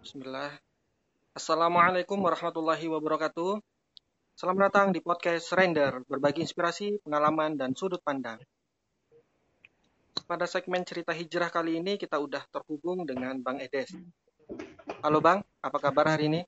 Bismillah. 0.00 0.48
Assalamualaikum 1.36 2.16
warahmatullahi 2.24 2.88
wabarakatuh. 2.88 3.60
Selamat 4.32 4.72
datang 4.72 4.96
di 4.96 5.04
podcast 5.04 5.52
Render, 5.52 6.00
berbagi 6.08 6.40
inspirasi, 6.40 7.04
pengalaman, 7.04 7.60
dan 7.60 7.76
sudut 7.76 8.00
pandang. 8.00 8.40
Pada 10.24 10.48
segmen 10.48 10.88
cerita 10.88 11.12
hijrah 11.12 11.52
kali 11.52 11.84
ini 11.84 12.00
kita 12.00 12.16
udah 12.16 12.40
terhubung 12.48 13.04
dengan 13.04 13.44
Bang 13.44 13.60
Edes. 13.60 13.92
Halo 15.04 15.20
Bang, 15.20 15.44
apa 15.60 15.76
kabar 15.76 16.16
hari 16.16 16.32
ini? 16.32 16.40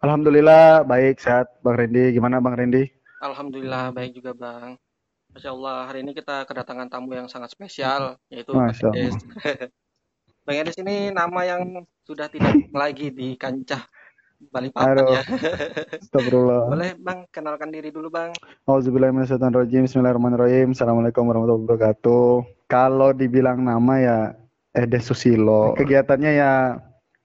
Alhamdulillah 0.00 0.88
baik 0.88 1.20
sehat 1.20 1.60
Bang 1.60 1.76
Rendi. 1.76 2.16
Gimana 2.16 2.40
Bang 2.40 2.56
Rendi? 2.56 2.88
Alhamdulillah 3.20 3.92
baik 3.92 4.16
juga 4.16 4.32
Bang. 4.32 4.80
Masya 5.36 5.52
Allah 5.52 5.92
hari 5.92 6.08
ini 6.08 6.16
kita 6.16 6.48
kedatangan 6.48 6.88
tamu 6.88 7.12
yang 7.12 7.28
sangat 7.28 7.52
spesial 7.52 8.16
yaitu 8.32 8.56
Masya 8.56 8.88
Bang 8.88 8.96
Edes. 8.96 9.20
Bang 10.46 10.62
Edes 10.62 10.78
ini 10.78 11.10
nama 11.10 11.42
yang 11.42 11.82
sudah 12.06 12.30
tidak 12.30 12.70
lagi 12.70 13.10
di 13.10 13.34
kancah 13.34 13.82
Balikpapan 14.54 15.02
ya. 15.02 15.22
astagfirullah. 15.98 16.70
Boleh 16.70 16.94
Bang 17.02 17.26
kenalkan 17.34 17.74
diri 17.74 17.90
dulu 17.90 18.14
Bang. 18.14 18.30
Auzubillahiminasyaitonirrajim. 18.70 19.90
Bismillahirrahmanirrahim. 19.90 20.70
Assalamualaikum 20.70 21.26
warahmatullahi 21.26 21.66
wabarakatuh. 21.66 22.26
Kalau 22.70 23.10
dibilang 23.10 23.58
nama 23.66 23.94
ya 23.98 24.18
Edes 24.70 25.10
Susilo. 25.10 25.74
Kegiatannya 25.74 26.30
ya 26.38 26.78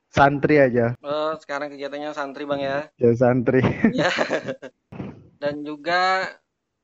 santri 0.09 0.57
aja. 0.57 0.97
Oh, 1.05 1.37
sekarang 1.37 1.77
kegiatannya 1.77 2.17
santri 2.17 2.49
Bang 2.49 2.57
ya. 2.57 2.89
Ya 2.97 3.13
santri. 3.13 3.61
Ya. 3.93 4.09
Dan 5.37 5.61
juga 5.61 6.25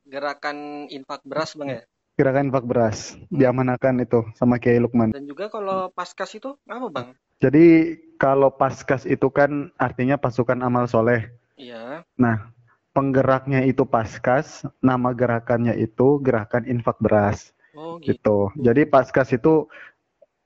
gerakan 0.05 0.85
infak 0.93 1.25
beras 1.25 1.57
Bang 1.57 1.73
ya. 1.73 1.81
Gerakan 2.17 2.49
infak 2.49 2.65
beras 2.65 3.13
diamanakan 3.29 4.01
itu 4.01 4.25
sama 4.33 4.57
Kiai 4.57 4.81
Lukman. 4.81 5.13
Dan 5.13 5.29
juga 5.29 5.53
kalau 5.53 5.93
paskas 5.93 6.33
itu 6.33 6.57
apa 6.65 6.87
Bang? 6.89 7.09
Jadi 7.37 7.93
kalau 8.17 8.49
paskas 8.49 9.05
itu 9.05 9.29
kan 9.29 9.69
artinya 9.77 10.17
pasukan 10.17 10.57
amal 10.65 10.89
soleh. 10.89 11.29
Iya. 11.53 12.01
Nah, 12.17 12.49
penggeraknya 12.97 13.61
itu 13.69 13.85
paskas, 13.85 14.65
nama 14.81 15.13
gerakannya 15.13 15.77
itu 15.77 16.17
gerakan 16.25 16.65
infak 16.65 16.97
beras. 16.97 17.53
Oh 17.77 18.01
gitu. 18.01 18.49
gitu. 18.49 18.65
Jadi 18.65 18.89
paskas 18.89 19.37
itu 19.37 19.69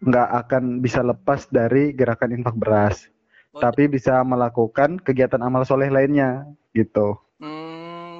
nggak 0.04 0.30
akan 0.46 0.84
bisa 0.84 1.00
lepas 1.00 1.48
dari 1.48 1.96
gerakan 1.96 2.36
infak 2.36 2.60
beras, 2.60 3.08
Oh, 3.52 3.60
tapi 3.60 3.88
bisa 3.92 4.24
melakukan 4.24 5.00
kegiatan 5.00 5.40
amal 5.44 5.68
soleh 5.68 5.92
lainnya 5.92 6.48
gitu. 6.72 7.20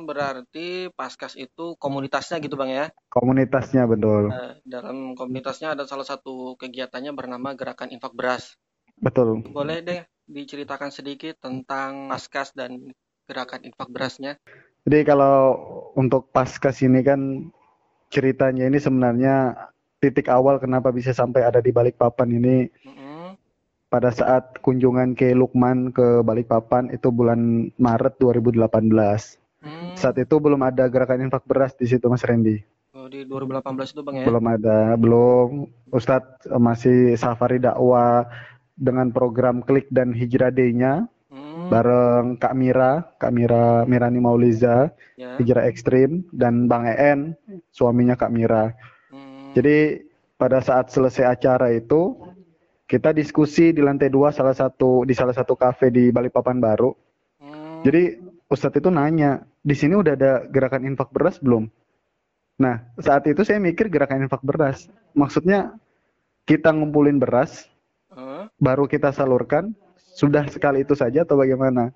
Hmm, 0.02 0.10
berarti 0.10 0.68
paskas 0.94 1.38
itu 1.38 1.78
komunitasnya 1.78 2.42
gitu 2.42 2.58
Bang 2.58 2.74
ya. 2.74 2.90
Komunitasnya 3.14 3.86
betul, 3.86 4.32
Nah, 4.32 4.58
dalam 4.66 5.14
komunitasnya 5.14 5.78
ada 5.78 5.84
salah 5.86 6.08
satu 6.08 6.58
kegiatannya 6.58 7.12
bernama 7.14 7.54
Gerakan 7.54 7.94
Infak 7.94 8.18
Beras. 8.18 8.56
betul. 9.02 9.42
Boleh 9.52 9.82
deh 9.82 10.02
diceritakan 10.32 10.90
sedikit 10.90 11.36
tentang 11.44 12.08
paskas 12.08 12.56
dan 12.56 12.94
gerakan 13.28 13.62
infak 13.68 13.90
berasnya? 13.92 14.40
Jadi 14.88 15.00
kalau 15.06 15.56
untuk 15.94 16.32
paskas 16.34 16.82
ini 16.82 17.06
kan 17.06 17.52
ceritanya 18.10 18.66
ini 18.66 18.82
sebenarnya 18.82 19.56
titik 20.02 20.28
awal 20.28 20.58
kenapa 20.58 20.90
bisa 20.90 21.14
sampai 21.14 21.46
ada 21.46 21.62
di 21.62 21.70
Balikpapan 21.70 22.30
ini 22.34 22.58
Mm-mm. 22.84 23.38
pada 23.88 24.10
saat 24.10 24.58
kunjungan 24.60 25.14
ke 25.14 25.38
Lukman 25.38 25.94
ke 25.94 26.26
Balikpapan 26.26 26.90
itu 26.90 27.14
bulan 27.14 27.70
Maret 27.78 28.18
2018. 28.18 29.38
Hmm, 29.62 29.94
Saat 29.94 30.18
itu 30.18 30.36
belum 30.42 30.62
ada 30.62 30.90
gerakan 30.90 31.30
infak 31.30 31.46
beras 31.46 31.78
di 31.78 31.86
situ 31.86 32.10
Mas 32.10 32.26
Randy. 32.26 32.66
oh, 32.92 33.08
di 33.08 33.24
2018 33.24 33.94
itu 33.94 34.02
Bang 34.02 34.16
ya. 34.18 34.26
Belum 34.28 34.46
ada, 34.50 34.80
belum. 34.98 35.48
Ustadz 35.94 36.50
masih 36.52 37.14
safari 37.16 37.62
dakwah 37.62 38.26
dengan 38.74 39.14
program 39.14 39.62
Klik 39.62 39.88
dan 39.94 40.12
Hijrah 40.12 40.50
Day-nya 40.50 41.06
Hmm, 41.32 41.72
bareng 41.72 42.36
Kak 42.36 42.52
Mira, 42.52 43.08
Kak 43.16 43.32
Mira 43.32 43.88
Mirani 43.88 44.20
Mauliza, 44.20 44.92
ya. 45.16 45.40
Hijrah 45.40 45.64
Ekstrim 45.64 46.28
dan 46.36 46.68
Bang 46.68 46.84
EN, 46.84 47.40
suaminya 47.72 48.20
Kak 48.20 48.36
Mira. 48.36 48.76
Hmm, 49.08 49.56
Jadi 49.56 50.04
pada 50.36 50.60
saat 50.60 50.92
selesai 50.92 51.24
acara 51.24 51.72
itu 51.72 52.20
kita 52.84 53.16
diskusi 53.16 53.72
di 53.72 53.80
lantai 53.80 54.12
dua 54.12 54.36
salah 54.36 54.52
satu 54.52 55.08
di 55.08 55.16
salah 55.16 55.32
satu 55.32 55.56
kafe 55.56 55.88
di 55.88 56.12
Balikpapan 56.12 56.60
baru. 56.60 56.92
hmm, 57.40 57.88
Jadi 57.88 58.04
Ustadz 58.52 58.84
itu 58.84 58.92
nanya, 58.92 59.40
di 59.62 59.76
sini 59.78 59.94
udah 59.94 60.14
ada 60.18 60.32
gerakan 60.50 60.86
infak 60.90 61.14
beras 61.14 61.38
belum? 61.38 61.70
Nah, 62.62 62.82
saat 63.02 63.26
itu 63.26 63.42
saya 63.42 63.58
mikir 63.58 63.90
gerakan 63.90 64.26
infak 64.26 64.42
beras. 64.46 64.90
Maksudnya 65.18 65.78
kita 66.46 66.74
ngumpulin 66.74 67.18
beras, 67.22 67.70
baru 68.58 68.86
kita 68.86 69.14
salurkan, 69.14 69.74
sudah 70.18 70.46
sekali 70.50 70.86
itu 70.86 70.94
saja 70.98 71.24
atau 71.26 71.38
bagaimana? 71.40 71.94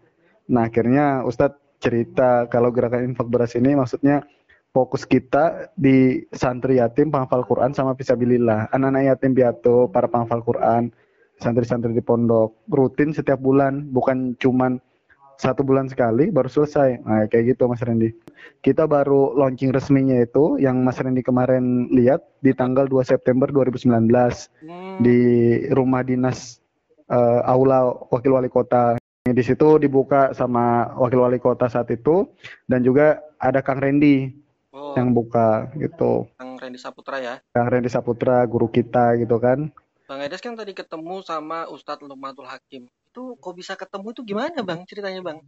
Nah, 0.49 0.69
akhirnya 0.69 1.25
Ustadz 1.25 1.61
cerita 1.81 2.47
kalau 2.49 2.73
gerakan 2.73 3.13
infak 3.13 3.27
beras 3.29 3.53
ini 3.53 3.75
maksudnya 3.75 4.25
fokus 4.71 5.05
kita 5.05 5.71
di 5.77 6.25
santri 6.33 6.81
yatim 6.81 7.07
penghafal 7.07 7.45
Quran 7.47 7.71
sama 7.71 7.95
fisabilillah. 7.95 8.73
Anak-anak 8.73 9.03
yatim 9.15 9.31
piatu, 9.31 9.87
para 9.87 10.11
penghafal 10.11 10.43
Quran, 10.43 10.91
santri-santri 11.39 11.95
di 11.95 12.03
pondok, 12.03 12.67
rutin 12.67 13.15
setiap 13.15 13.39
bulan, 13.39 13.87
bukan 13.91 14.35
cuman 14.35 14.79
satu 15.37 15.61
bulan 15.61 15.87
sekali 15.91 16.31
baru 16.31 16.47
selesai. 16.47 17.01
Nah, 17.03 17.25
kayak 17.27 17.55
gitu 17.55 17.67
Mas 17.67 17.83
Randy. 17.83 18.11
Kita 18.61 18.85
baru 18.85 19.35
launching 19.37 19.71
resminya 19.73 20.17
itu 20.19 20.57
yang 20.61 20.81
Mas 20.81 20.99
Randy 20.99 21.21
kemarin 21.21 21.89
lihat 21.91 22.23
di 22.41 22.51
tanggal 22.53 22.85
2 22.87 23.01
September 23.05 23.49
2019 23.49 23.89
hmm, 24.65 25.01
di 25.01 25.19
rumah 25.73 26.01
dinas 26.05 26.59
eh, 27.09 27.41
aula 27.45 27.91
wakil 28.11 28.37
wali 28.37 28.49
kota. 28.51 28.95
Di 29.25 29.41
situ 29.41 29.81
dibuka 29.81 30.37
sama 30.37 30.93
wakil 31.01 31.25
wali 31.25 31.41
kota 31.41 31.65
saat 31.65 31.89
itu 31.89 32.29
dan 32.69 32.85
juga 32.85 33.17
ada 33.41 33.65
Kang 33.65 33.81
Randy 33.81 34.29
oh, 34.69 34.93
yang 34.93 35.11
buka 35.17 35.73
gitu. 35.81 36.29
Kang 36.37 36.61
Randy 36.61 36.77
Saputra 36.77 37.17
ya. 37.17 37.35
Kang 37.49 37.67
Randy 37.73 37.89
Saputra 37.89 38.45
guru 38.45 38.69
kita 38.69 39.17
gitu 39.17 39.41
kan. 39.41 39.73
Bang 40.05 40.21
Edes 40.21 40.37
kan 40.37 40.53
tadi 40.53 40.77
ketemu 40.77 41.25
sama 41.25 41.65
Ustadz 41.65 42.05
Lumatul 42.05 42.45
Hakim. 42.45 42.85
Itu 43.15 43.39
kok 43.39 43.55
bisa 43.55 43.79
ketemu 43.79 44.11
itu 44.11 44.21
gimana 44.27 44.59
Bang 44.59 44.83
ceritanya 44.83 45.23
Bang? 45.23 45.39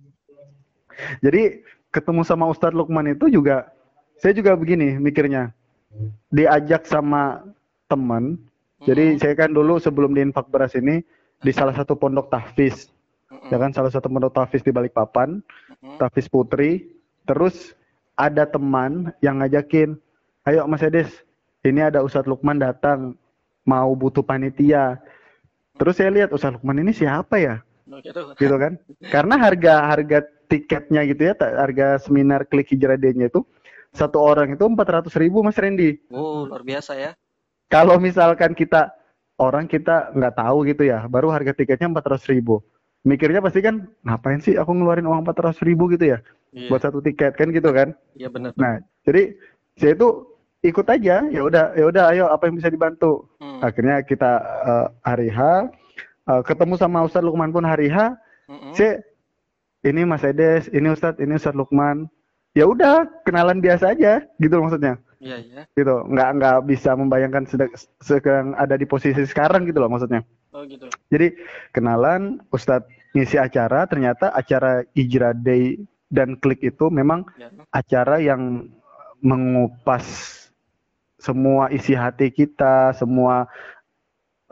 Jadi 1.20 1.68
ketemu 1.92 2.24
sama 2.24 2.48
Ustadz 2.48 2.72
Lukman 2.72 3.12
itu 3.12 3.28
juga 3.28 3.68
saya 4.24 4.32
juga 4.32 4.56
begini 4.56 4.96
mikirnya. 4.96 5.52
Diajak 6.32 6.88
sama 6.88 7.44
teman. 7.92 8.40
Jadi 8.88 9.04
Hmm, 9.12 9.20
saya 9.20 9.36
kan 9.36 9.52
dulu 9.52 9.84
sebelum 9.84 10.16
di 10.16 10.24
infak 10.24 10.48
beras 10.48 10.80
ini 10.80 11.04
di 11.44 11.52
salah 11.52 11.76
satu 11.76 12.00
pondok 12.00 12.32
tahfiz, 12.32 12.88
mm-mm, 13.28 13.52
ya 13.52 13.60
kan 13.60 13.76
salah 13.76 13.92
satu 13.92 14.08
pondok 14.08 14.32
tahfiz 14.32 14.64
di 14.64 14.72
Balikpapan. 14.72 15.44
mm-mm. 15.44 16.00
Tafis 16.00 16.32
Putri. 16.32 16.88
Terus 17.28 17.76
ada 18.16 18.48
teman 18.48 19.12
yang 19.20 19.44
ngajakin, 19.44 20.00
ayo 20.48 20.64
Mas 20.72 20.80
Edes, 20.88 21.12
ini 21.68 21.84
ada 21.84 22.00
Ustadz 22.00 22.32
Lukman 22.32 22.64
datang, 22.64 23.20
mau 23.68 23.92
butuh 23.92 24.24
panitia. 24.24 25.04
Terus 25.78 25.94
saya 25.98 26.10
lihat 26.10 26.30
Ustadz 26.34 26.58
Lukman 26.58 26.82
ini 26.82 26.92
siapa 26.92 27.38
ya, 27.38 27.62
Oh, 27.88 28.02
gitu. 28.04 28.36
gitu 28.36 28.56
kan? 28.60 28.76
Karena 29.08 29.40
harga 29.40 29.88
harga 29.88 30.20
tiketnya 30.52 31.08
gitu 31.08 31.32
ya, 31.32 31.34
harga 31.40 32.02
seminar 32.04 32.44
klik 32.50 32.68
hijrah 32.74 33.00
Day-nya 33.00 33.32
itu 33.32 33.48
satu 33.96 34.20
orang 34.20 34.54
itu 34.58 34.66
400 34.68 35.08
ribu 35.16 35.40
Mas 35.40 35.56
Randy. 35.56 35.96
Oh, 36.12 36.44
luar 36.44 36.68
biasa 36.68 37.00
ya. 37.00 37.12
Kalau 37.72 37.96
misalkan 38.00 38.52
kita 38.58 38.92
orang 39.40 39.70
kita 39.72 40.12
nggak 40.12 40.36
tahu 40.36 40.58
gitu 40.68 40.84
ya, 40.88 41.06
baru 41.08 41.32
harga 41.32 41.54
tiketnya 41.56 41.88
400 41.88 42.28
ribu. 42.28 42.60
Mikirnya 43.08 43.40
pasti 43.40 43.64
kan, 43.64 43.88
ngapain 44.04 44.44
sih 44.44 44.60
aku 44.60 44.76
ngeluarin 44.76 45.08
uang 45.08 45.24
400 45.24 45.64
ribu 45.64 45.88
gitu 45.88 46.12
ya, 46.12 46.20
Iya, 46.52 46.68
buat 46.68 46.82
satu 46.84 47.00
tiket 47.00 47.40
kan 47.40 47.56
gitu 47.56 47.72
kan? 47.72 47.96
iya 48.20 48.28
benar. 48.28 48.52
Nah, 48.60 48.84
jadi 49.08 49.38
saya 49.80 49.96
itu 49.96 50.37
ikut 50.66 50.88
aja, 50.90 51.22
ya 51.30 51.42
udah, 51.46 51.78
ya 51.78 51.86
udah, 51.88 52.04
ayo 52.14 52.26
apa 52.30 52.50
yang 52.50 52.58
bisa 52.58 52.70
dibantu. 52.74 53.30
Hmm, 53.38 53.62
Akhirnya 53.62 54.02
kita 54.02 54.32
eh, 54.42 54.88
hari 55.06 55.30
H 55.30 55.40
eh, 56.28 56.42
ketemu 56.44 56.74
sama 56.78 57.06
Ustadz 57.06 57.26
Lukman 57.26 57.54
pun 57.54 57.64
hari 57.64 57.88
H, 57.88 58.18
mm-mm. 58.50 58.74
saya 58.74 59.02
ini 59.86 60.04
Mas 60.04 60.26
Edes, 60.26 60.68
ini 60.74 60.90
Ustadz, 60.90 61.22
ini 61.22 61.38
Ustadz 61.38 61.58
Lukman. 61.58 62.10
Ya 62.58 62.66
udah, 62.66 63.06
kenalan 63.22 63.62
biasa 63.62 63.94
aja, 63.94 64.26
gitu 64.42 64.58
loh 64.58 64.66
maksudnya. 64.66 64.98
Iya, 65.22 65.38
iya. 65.42 65.62
Gitu, 65.78 65.94
nggak 66.10 66.30
nggak 66.42 66.58
bisa 66.66 66.94
membayangkan 66.98 67.46
sedang, 67.46 67.72
sedang 68.02 68.54
ada 68.58 68.74
di 68.78 68.86
posisi 68.86 69.26
sekarang 69.26 69.66
gitu 69.70 69.78
loh 69.82 69.90
maksudnya. 69.90 70.26
Oh, 70.54 70.66
gitu. 70.66 70.90
Jadi 71.14 71.38
kenalan 71.74 72.42
Ustadz 72.50 72.90
ngisi 73.14 73.38
acara, 73.38 73.86
ternyata 73.86 74.34
acara 74.34 74.82
Hijrah 74.98 75.38
Day 75.38 75.78
dan 76.10 76.38
Klik 76.38 76.62
itu 76.66 76.90
memang 76.90 77.26
Ya. 77.38 77.50
acara 77.74 78.22
yang 78.22 78.70
mengupas 79.22 80.37
semua 81.18 81.70
isi 81.74 81.98
hati 81.98 82.30
kita, 82.30 82.94
semua 82.94 83.50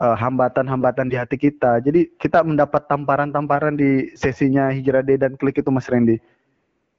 eh, 0.02 0.16
hambatan-hambatan 0.16 1.08
di 1.08 1.16
hati 1.16 1.38
kita. 1.38 1.80
Jadi 1.82 2.10
kita 2.18 2.42
mendapat 2.42 2.86
tamparan-tamparan 2.90 3.78
di 3.78 4.12
sesinya 4.18 4.70
Hijrah 4.70 5.06
Day 5.06 5.18
dan 5.18 5.38
Klik 5.38 5.58
itu 5.62 5.70
Mas 5.70 5.88
Randy. 5.88 6.18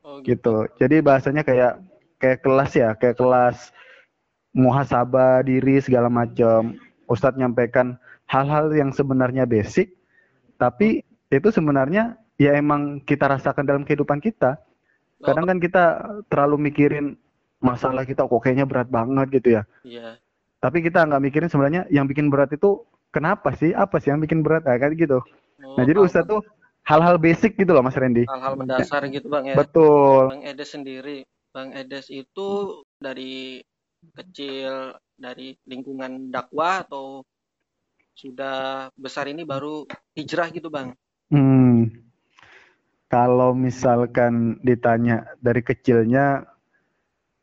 Oh, 0.03 0.23
gitu. 0.23 0.67
Gitu. 0.67 0.83
Jadi 0.83 0.95
bahasanya 1.03 1.43
kayak 1.43 1.83
kayak 2.17 2.39
kelas 2.41 2.71
ya, 2.73 2.89
kayak 2.95 3.19
kelas 3.19 3.75
muhasabah 4.55 5.45
diri 5.45 5.77
segala 5.83 6.07
macam. 6.09 6.79
Ustadz 7.07 7.39
nyampaikan 7.39 7.95
hal-hal 8.27 8.67
yang 8.75 8.91
sebenarnya 8.91 9.47
basic 9.47 9.97
tapi 10.57 11.05
itu 11.29 11.49
sebenarnya 11.53 12.17
ya 12.41 12.57
emang 12.57 13.01
kita 13.05 13.29
rasakan 13.29 13.65
dalam 13.65 13.83
kehidupan 13.85 14.19
kita. 14.19 14.57
Kadang 15.21 15.49
kan 15.49 15.57
kita 15.57 15.85
terlalu 16.29 16.69
mikirin 16.69 17.17
masalah 17.57 18.05
kita 18.05 18.25
kok 18.25 18.41
kayaknya 18.41 18.65
berat 18.69 18.89
banget 18.89 19.27
gitu 19.41 19.49
ya. 19.57 19.63
Iya. 19.81 20.21
Tapi 20.57 20.81
kita 20.81 21.05
nggak 21.05 21.21
mikirin 21.21 21.49
sebenarnya 21.49 21.85
yang 21.93 22.09
bikin 22.09 22.29
berat 22.33 22.53
itu 22.53 22.81
kenapa 23.13 23.53
sih? 23.57 23.73
Apa 23.73 24.01
sih 24.01 24.09
yang 24.13 24.21
bikin 24.21 24.41
berat? 24.41 24.65
Nah, 24.65 24.77
kan 24.77 24.93
gitu. 24.93 25.21
Oh, 25.21 25.75
Nah, 25.77 25.83
jadi 25.85 25.97
Ustadz 26.01 26.29
tuh 26.29 26.41
hal-hal 26.85 27.17
basic 27.17 27.57
gitu 27.57 27.73
loh 27.73 27.81
Mas 27.81 27.97
Randy. 27.97 28.23
hal-hal 28.29 28.53
mendasar 28.57 29.03
gitu 29.09 29.27
bang 29.27 29.53
ya. 29.53 29.55
Betul. 29.57 30.31
Bang 30.31 30.43
Edes 30.45 30.69
sendiri, 30.73 31.25
Bang 31.51 31.73
Edes 31.73 32.07
itu 32.13 32.81
dari 33.01 33.61
kecil 34.13 34.93
dari 35.17 35.57
lingkungan 35.65 36.29
dakwah 36.29 36.85
atau 36.85 37.25
sudah 38.17 38.89
besar 38.97 39.29
ini 39.29 39.45
baru 39.45 39.85
hijrah 40.17 40.49
gitu 40.53 40.69
bang? 40.69 40.93
Hmm. 41.29 41.89
Kalau 43.07 43.55
misalkan 43.55 44.59
ditanya 44.65 45.31
dari 45.39 45.63
kecilnya, 45.63 46.43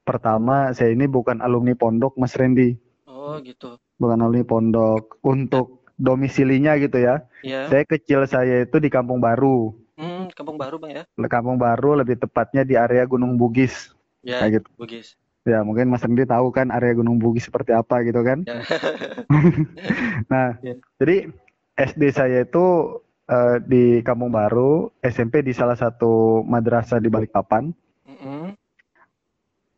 pertama 0.04 0.70
saya 0.76 0.92
ini 0.92 1.08
bukan 1.08 1.40
alumni 1.40 1.72
pondok 1.74 2.14
Mas 2.14 2.36
Randy, 2.36 2.76
Oh 3.08 3.40
gitu. 3.40 3.80
bukan 3.96 4.20
alumni 4.20 4.44
pondok. 4.44 5.18
Untuk 5.24 5.82
domisilinya 5.96 6.76
gitu 6.76 7.00
ya, 7.00 7.24
Ya. 7.40 7.66
saya 7.72 7.82
kecil 7.88 8.28
saya 8.28 8.62
itu 8.62 8.76
di 8.78 8.92
Kampung 8.92 9.18
Baru. 9.18 9.72
Hmm, 9.94 10.26
Kampung 10.34 10.58
Baru 10.58 10.76
bang 10.76 11.02
ya? 11.02 11.04
Kampung 11.26 11.56
Baru 11.56 11.94
lebih 11.94 12.18
tepatnya 12.18 12.62
di 12.62 12.74
area 12.74 13.06
Gunung 13.06 13.38
Bugis. 13.38 13.94
Ya, 14.20 14.42
Kayak 14.42 14.60
gitu. 14.60 14.68
Bugis. 14.76 15.08
Ya, 15.44 15.60
mungkin 15.60 15.92
Mas 15.92 16.00
Randy 16.00 16.24
tahu 16.24 16.48
kan 16.50 16.72
area 16.72 16.96
Gunung 16.96 17.20
Bugis 17.20 17.46
seperti 17.46 17.70
apa 17.76 18.00
gitu 18.02 18.20
kan. 18.24 18.42
Ya. 18.44 18.60
Nah, 20.32 20.56
Ya. 20.64 20.74
jadi 20.98 21.30
SD 21.76 22.02
saya 22.10 22.42
itu 22.42 22.98
eh, 23.24 23.56
di 23.64 23.84
Kampung 24.02 24.32
Baru, 24.32 24.90
SMP 25.00 25.40
di 25.40 25.54
salah 25.54 25.78
satu 25.78 26.42
madrasah 26.44 26.98
di 26.98 27.08
Balikpapan. 27.08 27.72
Mm-mm. 28.04 28.52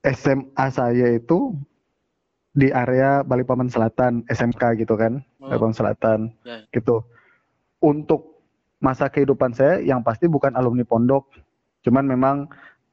SMA 0.07 0.67
saya 0.71 1.07
itu 1.13 1.53
di 2.57 2.73
area 2.73 3.21
Balikpapan 3.21 3.69
Selatan, 3.69 4.25
SMK 4.31 4.81
gitu 4.81 4.97
kan, 4.97 5.21
Oh, 5.43 5.51
Balikpapan 5.53 5.77
Selatan, 5.77 6.19
Ya. 6.47 6.65
gitu. 6.73 7.05
Untuk 7.83 8.41
masa 8.79 9.11
kehidupan 9.11 9.53
saya 9.53 9.83
yang 9.83 10.01
pasti 10.01 10.25
bukan 10.25 10.55
alumni 10.57 10.87
pondok, 10.87 11.29
cuman 11.85 12.07
memang 12.07 12.37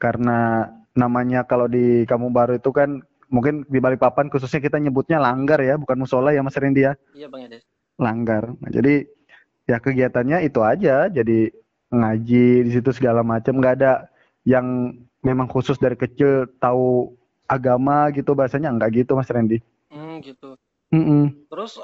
karena 0.02 0.68
namanya 0.94 1.48
kalau 1.48 1.72
di 1.72 2.04
Kampung 2.04 2.36
Baru 2.36 2.60
itu 2.60 2.70
kan 2.76 3.00
mungkin 3.32 3.64
di 3.72 3.80
Balikpapan 3.80 4.28
khususnya 4.28 4.60
kita 4.60 4.78
nyebutnya 4.82 5.18
langgar 5.22 5.62
ya, 5.64 5.80
bukan 5.80 5.96
musola 5.96 6.36
ya 6.36 6.44
Mas 6.44 6.58
Rendy 6.60 6.84
ya, 6.84 6.94
Iya 7.16 7.32
bang 7.32 7.48
Edes. 7.48 7.64
langgar. 7.96 8.52
Nah, 8.60 8.70
jadi 8.74 9.08
ya 9.64 9.80
kegiatannya 9.80 10.44
itu 10.44 10.60
aja, 10.60 11.08
jadi 11.08 11.50
ngaji 11.88 12.46
di 12.68 12.72
situ 12.74 12.90
segala 12.92 13.24
macam, 13.24 13.62
nggak 13.62 13.76
ada 13.80 14.12
yang 14.44 14.98
memang 15.24 15.48
khusus 15.48 15.80
dari 15.80 15.96
kecil 15.96 16.52
tahu 16.60 17.16
agama 17.48 18.12
gitu 18.12 18.36
bahasanya 18.36 18.76
nggak 18.76 19.04
gitu 19.04 19.16
Mas 19.16 19.32
Randy. 19.32 19.64
Hmm, 19.88 20.20
gitu. 20.20 20.60
Mm-mm. 20.92 21.48
Terus 21.48 21.80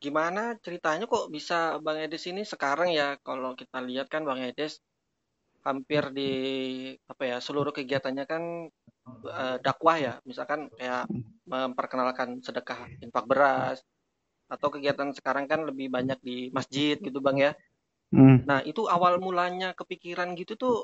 gimana 0.00 0.56
ceritanya 0.60 1.08
kok 1.08 1.28
bisa 1.32 1.80
Bang 1.80 2.00
Edes 2.00 2.24
ini 2.28 2.44
sekarang 2.44 2.92
ya 2.92 3.16
kalau 3.20 3.56
kita 3.56 3.80
lihat 3.80 4.08
kan 4.08 4.24
Bang 4.24 4.40
Edes 4.40 4.80
hampir 5.64 6.12
di 6.12 6.32
apa 7.08 7.22
ya 7.24 7.36
seluruh 7.40 7.72
kegiatannya 7.72 8.24
kan 8.28 8.68
eh, 9.24 9.56
dakwah 9.64 9.96
ya 9.96 10.14
misalkan 10.28 10.68
kayak 10.76 11.08
memperkenalkan 11.48 12.44
sedekah 12.44 12.84
infak 13.00 13.24
beras 13.24 13.80
atau 14.48 14.68
kegiatan 14.68 15.08
sekarang 15.16 15.48
kan 15.48 15.64
lebih 15.64 15.88
banyak 15.88 16.20
di 16.20 16.52
masjid 16.52 17.00
gitu 17.00 17.20
Bang 17.24 17.40
ya. 17.40 17.56
Mm. 18.12 18.44
Nah 18.44 18.60
itu 18.62 18.84
awal 18.86 19.16
mulanya 19.18 19.72
kepikiran 19.72 20.36
gitu 20.36 20.54
tuh 20.60 20.76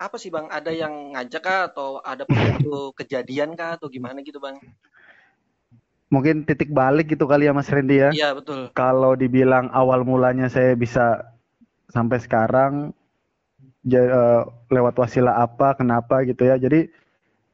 apa 0.00 0.16
sih 0.16 0.32
Bang? 0.32 0.48
Ada 0.48 0.72
yang 0.72 1.12
ngajak 1.12 1.42
kah 1.44 1.60
atau 1.68 2.00
ada 2.00 2.24
pemicu 2.24 2.96
kejadian 2.96 3.52
kah 3.52 3.76
atau 3.76 3.92
gimana 3.92 4.24
gitu 4.24 4.40
Bang? 4.40 4.56
Mungkin 6.08 6.48
titik 6.48 6.72
balik 6.72 7.12
gitu 7.12 7.28
kali 7.28 7.46
ya 7.46 7.52
Mas 7.52 7.68
Randy 7.68 8.00
ya. 8.00 8.10
Iya 8.10 8.32
betul. 8.32 8.72
Kalau 8.72 9.12
dibilang 9.12 9.68
awal 9.70 10.08
mulanya 10.08 10.48
saya 10.48 10.72
bisa 10.72 11.36
sampai 11.92 12.18
sekarang 12.18 12.96
eh, 13.86 14.42
lewat 14.72 14.96
wasilah 14.96 15.44
apa, 15.44 15.76
kenapa 15.76 16.24
gitu 16.24 16.48
ya. 16.48 16.56
Jadi 16.56 16.88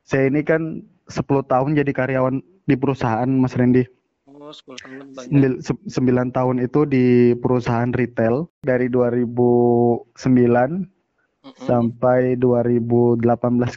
saya 0.07 0.31
ini 0.31 0.47
kan 0.47 0.87
10 1.11 1.51
tahun 1.51 1.75
jadi 1.75 1.93
karyawan 1.93 2.39
di 2.63 2.75
perusahaan 2.79 3.29
Mas 3.29 3.59
Randy. 3.59 3.83
Oh 4.31 4.55
10 4.55 4.79
tahun 4.79 5.07
Bang. 5.13 5.27
Sembil- 5.27 5.61
se- 5.61 5.83
9 5.91 6.31
tahun 6.31 6.63
itu 6.63 6.87
di 6.87 7.35
perusahaan 7.35 7.91
retail 7.91 8.47
dari 8.63 8.87
2009 8.87 10.95
Sampai 11.55 12.35
2018 12.41 13.23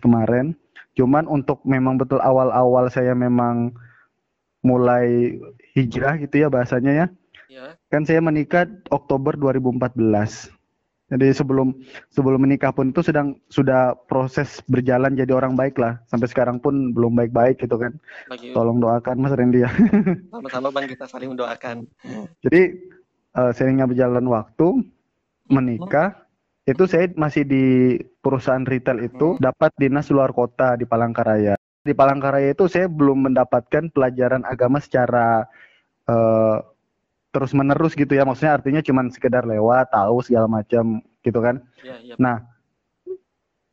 kemarin. 0.02 0.58
Cuman 0.98 1.30
untuk 1.30 1.62
memang 1.64 2.02
betul 2.02 2.18
awal-awal 2.20 2.90
saya 2.90 3.14
memang 3.14 3.72
mulai 4.66 5.38
hijrah 5.78 6.20
gitu 6.20 6.44
ya 6.44 6.48
bahasanya 6.52 6.92
ya. 6.92 7.08
Ya. 7.50 7.66
Kan 7.90 8.06
saya 8.06 8.22
menikah 8.22 8.68
Oktober 8.94 9.34
2014. 9.38 10.52
Jadi 11.10 11.34
sebelum 11.34 11.74
sebelum 12.14 12.46
menikah 12.46 12.70
pun 12.70 12.94
itu 12.94 13.02
sedang 13.02 13.42
sudah 13.50 13.98
proses 14.06 14.62
berjalan 14.70 15.18
jadi 15.18 15.34
orang 15.34 15.58
baik 15.58 15.82
lah. 15.82 15.98
Sampai 16.06 16.30
sekarang 16.30 16.62
pun 16.62 16.94
belum 16.94 17.18
baik-baik 17.18 17.58
gitu 17.66 17.82
kan. 17.82 17.98
Bagi 18.30 18.54
Tolong 18.54 18.78
doakan 18.78 19.18
Mas 19.18 19.34
Randy 19.34 19.66
ya. 19.66 19.72
sama-sama 20.34 20.70
Bang 20.70 20.86
kita 20.86 21.10
saling 21.10 21.34
mendoakan. 21.34 21.90
Jadi 22.46 22.62
eh, 23.34 23.52
seiringnya 23.58 23.90
berjalan 23.90 24.26
waktu 24.30 24.86
menikah 25.50 26.29
itu 26.70 26.84
saya 26.86 27.10
masih 27.18 27.44
di 27.44 27.66
perusahaan 28.22 28.62
retail 28.62 29.02
itu 29.02 29.36
Hmm. 29.36 29.42
dapat 29.42 29.74
dinas 29.80 30.08
luar 30.14 30.30
kota 30.32 30.78
di 30.78 30.86
Palangkaraya. 30.86 31.58
Di 31.82 31.94
Palangkaraya 31.98 32.54
itu 32.54 32.70
saya 32.70 32.86
belum 32.86 33.32
mendapatkan 33.32 33.90
pelajaran 33.90 34.46
agama 34.46 34.78
secara 34.78 35.50
eh, 36.06 36.58
terus 37.30 37.54
menerus 37.54 37.94
gitu 37.94 38.10
ya. 38.14 38.26
Maksudnya 38.26 38.58
artinya 38.58 38.82
cuman 38.82 39.10
sekedar 39.14 39.46
lewat 39.46 39.94
tahu 39.94 40.22
segala 40.26 40.46
macam 40.50 41.02
gitu 41.22 41.40
kan. 41.42 41.62
Ya, 41.82 41.98
ya. 42.02 42.16
Nah 42.18 42.46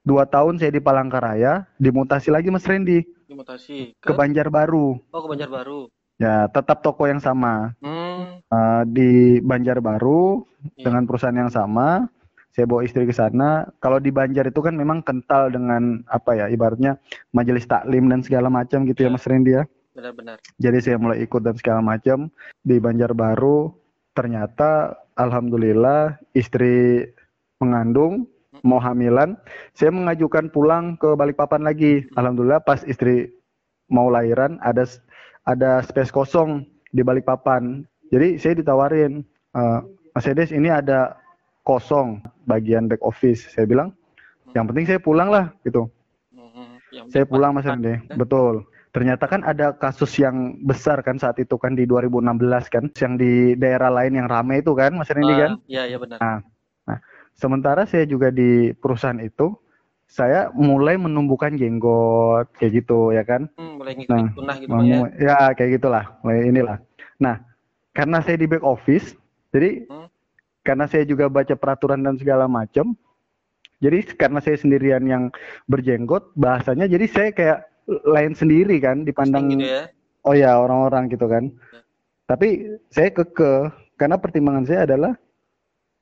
dua 0.07 0.23
tahun 0.29 0.57
saya 0.63 0.71
di 0.71 0.79
Palangkaraya 0.79 1.67
dimutasi 1.83 2.31
lagi 2.31 2.47
Mas 2.49 2.63
Randy 2.63 3.03
Dimutasi 3.27 3.91
ke 3.99 4.07
ke 4.07 4.13
Banjarbaru. 4.15 5.03
Oh, 5.11 5.21
ke 5.27 5.29
Banjarbaru. 5.35 5.91
Ya 6.17 6.47
tetap 6.49 6.81
toko 6.81 7.05
yang 7.11 7.21
sama 7.21 7.75
Hmm, 7.83 8.41
Eh, 8.47 8.83
di 8.87 9.11
Banjarbaru 9.43 10.47
iya. 10.79 10.87
dengan 10.87 11.03
perusahaan 11.05 11.35
yang 11.35 11.51
sama. 11.51 12.07
Saya 12.57 12.65
bawa 12.65 12.89
istri 12.89 13.05
ke 13.05 13.13
sana. 13.13 13.69
Kalau 13.85 14.01
di 14.01 14.09
Banjar 14.09 14.49
itu 14.49 14.65
kan 14.65 14.73
memang 14.73 15.05
kental 15.05 15.53
dengan 15.53 16.01
apa 16.09 16.33
ya, 16.33 16.49
ibaratnya 16.49 16.97
majelis 17.37 17.69
taklim 17.69 18.09
dan 18.09 18.25
segala 18.25 18.49
macam 18.49 18.89
gitu 18.89 19.05
ya 19.05 19.13
Ya. 19.13 19.13
Mas 19.13 19.29
Randy 19.29 19.53
ya. 19.61 19.69
Benar-benar. 19.93 20.41
Jadi 20.57 20.79
saya 20.81 20.97
mulai 20.97 21.21
ikut 21.21 21.45
dan 21.45 21.53
segala 21.61 21.85
macam 21.85 22.33
di 22.65 22.81
Banjarbaru. 22.81 23.77
Ternyata 24.17 24.97
alhamdulillah 25.21 26.17
istri 26.33 27.05
mengandung 27.61 28.25
mau 28.65 28.81
hamilan, 28.81 29.37
saya 29.77 29.93
mengajukan 29.93 30.49
pulang 30.49 30.97
ke 30.97 31.13
Balikpapan 31.13 31.61
lagi. 31.61 32.09
Alhamdulillah 32.17 32.65
pas 32.65 32.81
istri 32.89 33.37
mau 33.93 34.09
lahiran 34.09 34.57
ada 34.65 34.89
ada 35.45 35.85
space 35.85 36.09
kosong 36.09 36.65
di 36.97 37.05
Balikpapan. 37.05 37.85
Jadi 38.09 38.41
saya 38.41 38.57
ditawarin, 38.57 39.21
"Eh, 39.53 39.81
Mas 40.17 40.25
Edes 40.25 40.51
ini 40.57 40.73
ada 40.73 41.21
kosong 41.67 42.23
bagian 42.47 42.87
back 42.87 43.03
office. 43.03 43.51
Saya 43.51 43.67
bilang, 43.67 43.91
yang 44.55 44.71
penting 44.71 44.87
saya 44.87 45.03
pulang 45.03 45.29
lah 45.29 45.51
gitu. 45.67 45.91
Hmm, 46.31 46.79
yang 46.95 47.11
Saya 47.11 47.27
pulang 47.27 47.53
Mas 47.53 47.67
Pak. 47.67 47.75
Rende. 47.77 47.95
Betul. 48.15 48.65
Ternyata 48.95 49.29
kan 49.29 49.45
ada 49.45 49.77
kasus 49.77 50.17
yang 50.17 50.57
besar 50.65 51.05
kan 51.05 51.21
saat 51.21 51.37
itu 51.37 51.59
kan 51.61 51.77
di 51.77 51.85
2016 51.85 52.73
kan, 52.73 52.89
yang 52.97 53.21
di 53.21 53.53
daerah 53.59 53.93
lain 53.93 54.17
yang 54.17 54.31
ramai 54.31 54.65
itu 54.65 54.73
kan 54.73 54.97
Mas 54.97 55.13
Rende 55.13 55.35
kan. 55.37 55.53
Ah, 55.61 55.69
Iya, 55.69 55.83
iya 55.93 55.99
benar. 56.01 56.41
Sementara 57.37 57.85
saya 57.85 58.09
juga 58.09 58.33
di 58.33 58.73
perusahaan 58.73 59.21
itu, 59.21 59.53
saya 60.09 60.49
mulai 60.57 60.97
menumbuhkan 60.97 61.53
jenggot 61.61 62.49
kayak 62.57 62.81
gitu 62.81 63.13
ya 63.13 63.29
kan. 63.29 63.45
Hmm, 63.61 63.77
mulai 63.77 63.93
ngikutin 63.93 64.17
Nah, 64.17 64.33
sunnah 64.33 64.57
gitu 64.57 64.73
ya. 64.89 64.99
Ya 65.21 65.39
kayak 65.53 65.71
gitulah, 65.77 66.05
mulai 66.25 66.49
inilah. 66.49 66.81
Nah, 67.21 67.45
karena 67.93 68.25
saya 68.25 68.41
di 68.41 68.49
back 68.49 68.65
office, 68.65 69.13
jadi 69.53 69.85
Hmm. 69.85 70.09
Karena 70.67 70.91
saya 70.91 71.07
juga 71.07 71.31
baca 71.31 71.55
peraturan 71.55 72.03
dan 72.03 72.19
segala 72.19 72.51
macam, 72.51 72.99
jadi 73.79 74.03
karena 74.17 74.43
saya 74.43 74.59
sendirian 74.59 75.05
yang 75.07 75.31
berjenggot, 75.71 76.33
bahasanya 76.35 76.91
jadi 76.91 77.07
saya 77.07 77.31
kayak 77.31 77.59
lain 77.87 78.35
sendiri 78.35 78.83
kan 78.83 79.07
dipandang 79.07 79.47
Posting 79.47 79.63
gitu 79.63 79.67
ya. 79.71 79.83
oh 80.27 80.35
ya 80.35 80.51
orang-orang 80.59 81.07
gitu 81.13 81.31
kan. 81.31 81.53
Ya. 81.53 81.81
Tapi 82.27 82.49
saya 82.91 83.15
keke 83.15 83.71
karena 83.95 84.19
pertimbangan 84.19 84.67
saya 84.67 84.89
adalah 84.89 85.15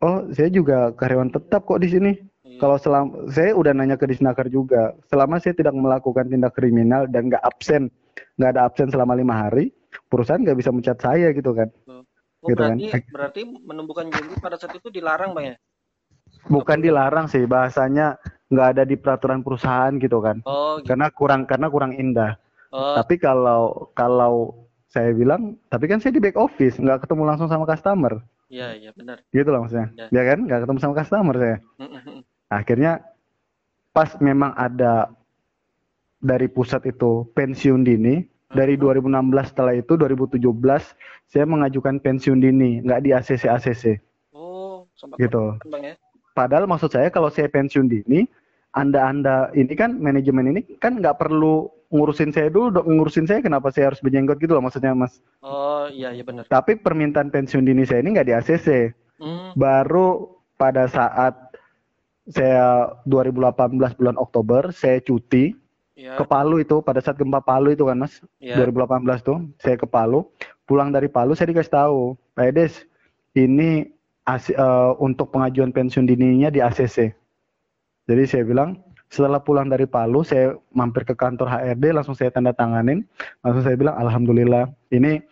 oh 0.00 0.24
saya 0.32 0.48
juga 0.48 0.94
karyawan 0.96 1.34
tetap 1.34 1.68
kok 1.68 1.82
di 1.82 1.88
sini. 1.92 2.12
Iya. 2.44 2.60
Kalau 2.60 2.76
selama 2.78 3.10
saya 3.28 3.50
udah 3.52 3.72
nanya 3.74 3.96
ke 3.98 4.06
Disnaker 4.06 4.46
juga, 4.48 4.94
selama 5.10 5.42
saya 5.42 5.52
tidak 5.58 5.74
melakukan 5.74 6.30
tindak 6.30 6.54
kriminal 6.54 7.04
dan 7.10 7.28
nggak 7.28 7.42
absen, 7.42 7.90
nggak 8.40 8.50
ada 8.56 8.62
absen 8.70 8.88
selama 8.88 9.18
lima 9.18 9.34
hari, 9.34 9.74
perusahaan 10.08 10.40
nggak 10.40 10.58
bisa 10.60 10.70
mencat 10.70 10.98
saya 11.02 11.34
gitu 11.34 11.52
kan. 11.52 11.68
Oh, 12.44 12.52
gitu 12.52 12.60
kan. 12.60 12.76
berarti 12.76 13.08
berarti 13.08 13.40
menumbuhkan 13.48 14.12
jenggot 14.12 14.38
pada 14.44 14.60
saat 14.60 14.76
itu 14.76 14.92
dilarang, 14.92 15.32
Bang 15.32 15.56
ya? 15.56 15.56
Bukan 16.52 16.84
dilarang 16.84 17.24
sih, 17.24 17.48
bahasanya 17.48 18.20
nggak 18.52 18.68
ada 18.76 18.82
di 18.84 19.00
peraturan 19.00 19.40
perusahaan 19.40 19.96
gitu 19.96 20.20
kan. 20.20 20.44
Oh, 20.44 20.76
gitu. 20.76 20.92
Karena 20.92 21.08
kurang 21.08 21.48
karena 21.48 21.72
kurang 21.72 21.96
indah. 21.96 22.36
Oh, 22.68 23.00
Tapi 23.00 23.16
kalau 23.16 23.88
kalau 23.96 24.52
saya 24.92 25.10
bilang, 25.16 25.56
tapi 25.72 25.88
kan 25.88 25.98
saya 25.98 26.12
di 26.14 26.22
back 26.22 26.36
office, 26.36 26.76
nggak 26.76 27.08
ketemu 27.08 27.22
langsung 27.26 27.48
sama 27.50 27.66
customer, 27.66 28.22
iya 28.46 28.78
iya 28.78 28.94
benar. 28.94 29.18
gitu 29.34 29.50
lah 29.50 29.64
maksudnya. 29.64 29.88
Ya. 29.98 30.06
Ya 30.12 30.22
kan, 30.22 30.38
nggak 30.46 30.60
ketemu 30.62 30.78
sama 30.78 30.94
customer 30.94 31.34
saya. 31.34 31.58
Akhirnya 32.46 32.92
pas 33.90 34.14
memang 34.22 34.54
ada 34.54 35.10
dari 36.22 36.46
pusat 36.46 36.86
itu 36.86 37.26
pensiun 37.34 37.82
dini, 37.82 38.22
dari 38.54 38.78
2016 38.78 39.10
setelah 39.50 39.74
itu 39.74 39.92
2017 39.94 40.38
saya 41.26 41.44
mengajukan 41.44 41.98
pensiun 41.98 42.38
dini, 42.38 42.80
nggak 42.80 43.00
di 43.02 43.10
ACC 43.10 43.44
ACC 43.44 43.84
Oh, 44.30 44.86
sempat 44.94 45.18
gitu. 45.18 45.58
kan, 45.58 45.68
Bang 45.70 45.82
ya? 45.84 45.94
Padahal 46.32 46.66
maksud 46.66 46.90
saya 46.90 47.10
kalau 47.10 47.30
saya 47.30 47.46
pensiun 47.46 47.86
dini, 47.86 48.26
anda-anda 48.72 49.50
ini 49.54 49.70
kan 49.74 49.98
manajemen 49.98 50.50
ini 50.50 50.60
kan 50.78 50.98
nggak 50.98 51.18
perlu 51.18 51.70
ngurusin 51.94 52.34
saya 52.34 52.50
dulu, 52.50 52.74
dong. 52.74 52.86
ngurusin 52.90 53.22
saya 53.22 53.38
kenapa 53.38 53.70
saya 53.70 53.94
harus 53.94 54.02
berjenggot 54.02 54.42
gitu 54.42 54.50
loh 54.50 54.62
maksudnya 54.62 54.90
mas. 54.94 55.22
Oh, 55.42 55.86
iya 55.86 56.10
iya 56.10 56.26
benar. 56.26 56.42
Tapi 56.50 56.74
permintaan 56.74 57.30
pensiun 57.30 57.62
dini 57.62 57.86
saya 57.86 58.02
ini 58.02 58.14
nggak 58.14 58.26
di 58.26 58.34
ACC, 58.34 58.68
Hmm, 59.14 59.54
baru 59.54 60.26
pada 60.58 60.90
saat 60.90 61.38
saya 62.26 62.90
2018 63.06 63.94
bulan 63.94 64.18
Oktober 64.18 64.74
saya 64.74 64.98
cuti 64.98 65.54
ya, 65.94 66.18
ke 66.18 66.24
Palu 66.26 66.60
itu 66.62 66.82
pada 66.82 67.00
saat 67.00 67.18
gempa 67.18 67.40
Palu 67.42 67.74
itu 67.74 67.86
kan 67.86 67.98
mas? 67.98 68.20
Ya. 68.38 68.58
2018 68.58 69.24
tuh 69.24 69.38
saya 69.58 69.78
ke 69.78 69.86
Palu. 69.88 70.26
Pulang 70.68 70.90
dari 70.94 71.06
Palu 71.10 71.34
saya 71.34 71.50
dikasih 71.50 71.72
tahu 71.72 71.98
Pak 72.34 72.44
Edes 72.54 72.86
ini 73.34 73.88
AC- 74.24 74.56
eh, 74.56 74.92
untuk 75.02 75.30
pengajuan 75.34 75.70
pensiun 75.74 76.08
dininya 76.08 76.48
di 76.48 76.64
ACC 76.64 77.12
jadi 78.04 78.22
saya 78.28 78.44
bilang 78.44 78.80
setelah 79.08 79.40
pulang 79.40 79.72
dari 79.72 79.88
Palu 79.88 80.24
saya 80.26 80.56
mampir 80.74 81.08
ke 81.08 81.16
kantor 81.16 81.48
HRD 81.48 81.94
langsung 81.96 82.16
saya 82.16 82.32
tanda 82.32 82.52
tanganin. 82.52 83.04
Langsung 83.40 83.64
saya 83.64 83.76
bilang 83.78 83.96
alhamdulillah 83.96 84.68
ini 84.92 85.24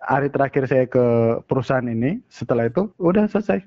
hari 0.00 0.32
terakhir 0.32 0.64
saya 0.68 0.84
ke 0.88 1.36
perusahaan 1.44 1.84
ini. 1.84 2.24
Setelah 2.32 2.72
itu 2.72 2.88
udah 2.96 3.28
selesai. 3.28 3.60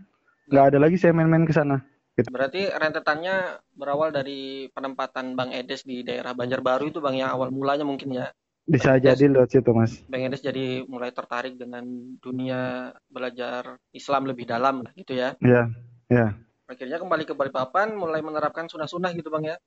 Nggak 0.49 0.65
ada 0.73 0.77
lagi 0.81 0.97
saya 0.97 1.13
main-main 1.13 1.45
ke 1.45 1.53
sana 1.53 1.85
Berarti 2.27 2.67
rentetannya 2.67 3.63
berawal 3.71 4.11
dari 4.11 4.67
penempatan 4.75 5.39
Bang 5.39 5.55
Edes 5.55 5.87
di 5.87 6.03
daerah 6.03 6.35
Banjarbaru 6.35 6.91
itu 6.91 6.99
Bang 6.99 7.15
yang 7.15 7.31
awal 7.31 7.53
mulanya 7.55 7.87
mungkin 7.87 8.11
ya. 8.11 8.27
bisa 8.69 9.01
Yes. 9.01 9.17
jadi 9.17 9.33
lewat 9.33 9.49
situ 9.49 9.71
mas 9.73 9.97
Bang 10.05 10.21
Edes 10.29 10.45
jadi 10.45 10.85
mulai 10.85 11.09
tertarik 11.09 11.57
dengan 11.57 11.81
dunia 12.21 12.93
belajar 13.09 13.81
Islam 13.89 14.29
lebih 14.29 14.45
dalam 14.45 14.85
lah 14.85 14.91
gitu 14.93 15.17
ya. 15.17 15.33
ya 15.41 15.71
ya 16.05 16.37
Akhirnya 16.69 17.01
kembali 17.01 17.25
ke 17.25 17.33
Balikpapan 17.33 17.97
mulai 17.97 18.21
menerapkan 18.21 18.69
sunnah-sunnah 18.69 19.09
gitu 19.17 19.33
Bang 19.33 19.41
ya. 19.41 19.57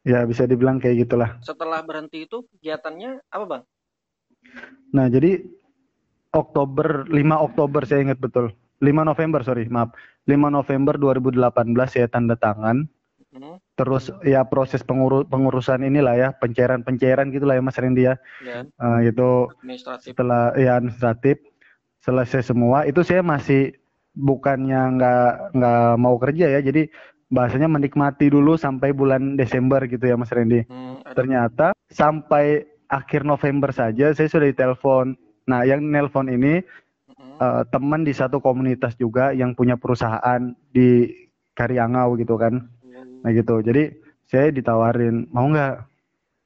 ya 0.00 0.24
bisa 0.24 0.48
dibilang 0.48 0.80
kayak 0.80 1.04
gitulah 1.04 1.36
Setelah 1.44 1.84
berhenti 1.84 2.24
itu 2.24 2.48
kegiatannya 2.56 3.20
apa 3.28 3.44
Bang? 3.44 3.62
Nah, 4.96 5.10
jadi 5.12 5.42
Oktober 6.32 7.04
5 7.08 7.36
Oktober 7.52 7.82
saya 7.84 8.00
ingat 8.06 8.16
betul. 8.20 8.52
5 8.78 9.02
November, 9.02 9.40
sorry, 9.40 9.66
maaf. 9.66 9.92
5 10.26 10.48
November 10.48 10.94
2018 10.96 11.88
saya 11.88 12.06
tanda 12.06 12.34
tangan. 12.34 12.84
Hmm, 13.32 13.60
Terus 13.76 14.08
ya 14.24 14.48
proses 14.48 14.80
penguru- 14.80 15.28
pengurusan 15.28 15.84
inilah 15.84 16.14
ya, 16.16 16.28
pencairan-pencairan 16.32 17.28
gitulah 17.28 17.54
ya 17.54 17.62
Mas 17.62 17.76
Rendi 17.76 18.08
ya. 18.08 18.16
ya, 18.40 18.64
Eh, 18.64 19.00
itu 19.12 19.52
administratif. 19.52 20.08
setelah 20.08 20.56
ya 20.56 20.80
administratif 20.80 21.36
selesai 22.00 22.46
semua, 22.46 22.84
itu 22.84 23.04
saya 23.04 23.20
masih 23.20 23.76
bukannya 24.16 24.96
nggak 24.96 25.28
nggak 25.52 25.90
mau 26.00 26.16
kerja 26.16 26.48
ya. 26.48 26.60
Jadi 26.64 26.88
bahasanya 27.28 27.68
menikmati 27.68 28.30
dulu 28.30 28.56
sampai 28.56 28.94
bulan 28.94 29.36
Desember 29.36 29.84
gitu 29.84 30.06
ya 30.06 30.16
Mas 30.16 30.32
Rendi. 30.32 30.64
Hmm, 30.64 31.04
ada 31.04 31.12
Ternyata 31.12 31.66
sampai 31.92 32.64
akhir 32.86 33.26
November 33.26 33.74
saja 33.74 34.14
saya 34.14 34.28
sudah 34.30 34.48
ditelepon. 34.48 35.12
Nah, 35.46 35.62
yang 35.62 35.84
nelpon 35.84 36.26
ini 36.26 36.64
eh, 37.18 37.62
teman 37.72 38.02
di 38.04 38.12
satu 38.12 38.38
komunitas 38.40 38.94
juga 38.96 39.32
yang 39.32 39.52
punya 39.56 39.76
perusahaan 39.76 40.52
di 40.72 41.12
Karyangau 41.56 42.16
gitu 42.20 42.36
kan. 42.36 42.68
hmm, 42.84 43.24
Nah 43.24 43.30
gitu. 43.32 43.60
Jadi 43.64 43.96
saya 44.28 44.50
ditawarin, 44.52 45.28
mau 45.32 45.46
nggak? 45.48 45.74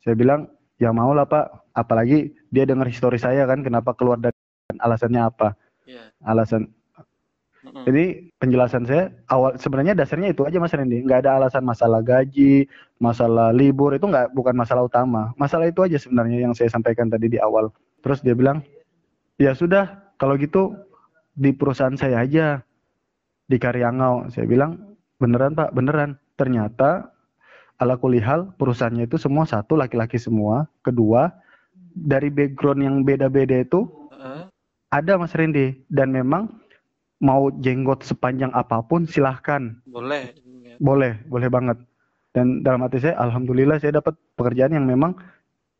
Saya 0.05 0.15
bilang, 0.17 0.49
ya 0.81 0.91
mau 0.95 1.11
lah 1.12 1.27
Pak. 1.29 1.75
Apalagi 1.77 2.35
dia 2.50 2.65
dengar 2.67 2.87
histori 2.91 3.17
saya 3.21 3.47
kan, 3.47 3.62
kenapa 3.62 3.95
keluar 3.95 4.19
dari 4.21 4.37
alasannya 4.79 5.23
apa? 5.23 5.55
ya, 5.87 6.03
Alasan. 6.25 6.71
hmm, 7.65 7.85
Jadi 7.87 8.05
penjelasan 8.41 8.85
saya 8.87 9.11
awal 9.31 9.57
sebenarnya 9.59 9.95
dasarnya 9.99 10.31
itu 10.33 10.47
aja 10.47 10.59
Mas 10.62 10.75
Randy. 10.75 11.03
Nggak 11.05 11.27
ada 11.27 11.31
alasan 11.43 11.65
masalah 11.67 12.00
gaji, 12.05 12.67
masalah 13.00 13.50
libur 13.55 13.95
itu 13.97 14.07
nggak 14.07 14.33
bukan 14.35 14.55
masalah 14.57 14.87
utama. 14.87 15.33
Masalah 15.41 15.67
itu 15.71 15.81
aja 15.85 15.99
sebenarnya 15.99 16.39
yang 16.47 16.55
saya 16.57 16.71
sampaikan 16.73 17.11
tadi 17.11 17.27
di 17.31 17.39
awal. 17.43 17.71
Terus 18.05 18.23
dia 18.25 18.35
bilang, 18.37 18.62
ya 19.41 19.53
sudah 19.57 20.10
kalau 20.21 20.37
gitu 20.37 20.77
di 21.33 21.57
perusahaan 21.57 21.97
saya 21.97 22.21
aja 22.21 22.61
di 23.49 23.57
Karyangau. 23.57 24.29
Saya 24.29 24.45
bilang 24.45 24.77
beneran 25.17 25.57
Pak, 25.57 25.73
beneran. 25.73 26.21
Ternyata 26.37 27.09
ala 27.81 27.97
kulihal 27.97 28.53
perusahaannya 28.61 29.09
itu 29.09 29.17
semua 29.17 29.49
satu 29.49 29.81
laki-laki 29.81 30.21
semua. 30.21 30.69
Kedua 30.85 31.33
dari 31.97 32.29
background 32.29 32.81
yang 32.85 32.97
beda-beda 33.03 33.65
itu 33.65 33.89
Heeh. 34.12 34.47
ada 34.93 35.12
Mas 35.17 35.33
Randy 35.33 35.81
dan 35.89 36.12
memang 36.12 36.53
mau 37.21 37.53
jenggot 37.61 38.05
sepanjang 38.05 38.53
apa 38.53 38.81
pun 38.85 39.05
silahkan 39.09 39.77
boleh. 39.89 40.33
Boleh 40.81 41.21
boleh 41.29 41.49
banget 41.53 41.77
dan 42.33 42.62
dalam 42.65 42.81
hati 42.87 43.03
saya 43.03 43.19
alhamdulillah 43.21 43.77
saya 43.83 44.00
dapat 44.00 44.17
pekerjaan 44.39 44.73
yang 44.73 44.87
memang 44.89 45.12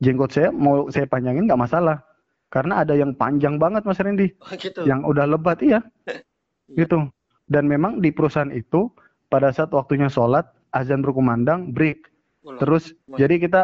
jenggot 0.05 0.35
saya 0.35 0.53
mau 0.53 0.91
saya 0.93 1.09
panjangin 1.09 1.49
nggak 1.49 1.57
masalah 1.63 2.05
karena 2.51 2.83
ada 2.83 2.93
yang 2.93 3.15
panjang 3.15 3.57
banget 3.57 3.83
Mas 3.83 3.97
Randy 3.97 4.35
Oh, 4.39 4.53
gitu. 4.53 4.83
yang 4.85 5.03
udah 5.03 5.25
lebat 5.25 5.63
iya 5.63 5.81
Iya. 6.71 6.85
gitu 6.85 7.11
dan 7.47 7.67
memang 7.67 7.99
di 7.99 8.11
perusahaan 8.11 8.51
itu 8.51 8.91
pada 9.27 9.51
saat 9.51 9.71
waktunya 9.71 10.07
sholat 10.07 10.47
azan 10.71 11.01
berkumandang 11.01 11.71
break 11.71 12.07
terus 12.59 12.91
jadi 13.13 13.39
kita 13.39 13.63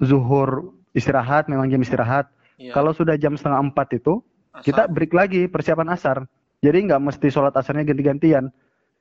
zuhur 0.00 0.74
istirahat 0.92 1.46
memang 1.46 1.68
jam 1.68 1.80
istirahat 1.80 2.26
Iya. 2.54 2.70
kalau 2.70 2.94
sudah 2.94 3.14
jam 3.14 3.34
setengah 3.34 3.58
empat 3.60 3.98
itu 3.98 4.22
Asal. 4.50 4.62
kita 4.62 4.82
break 4.86 5.10
lagi 5.10 5.50
persiapan 5.50 5.90
asar. 5.90 6.22
Jadi 6.62 6.86
nggak 6.86 7.02
mesti 7.02 7.26
sholat 7.26 7.50
asarnya 7.50 7.82
ganti-gantian. 7.82 8.46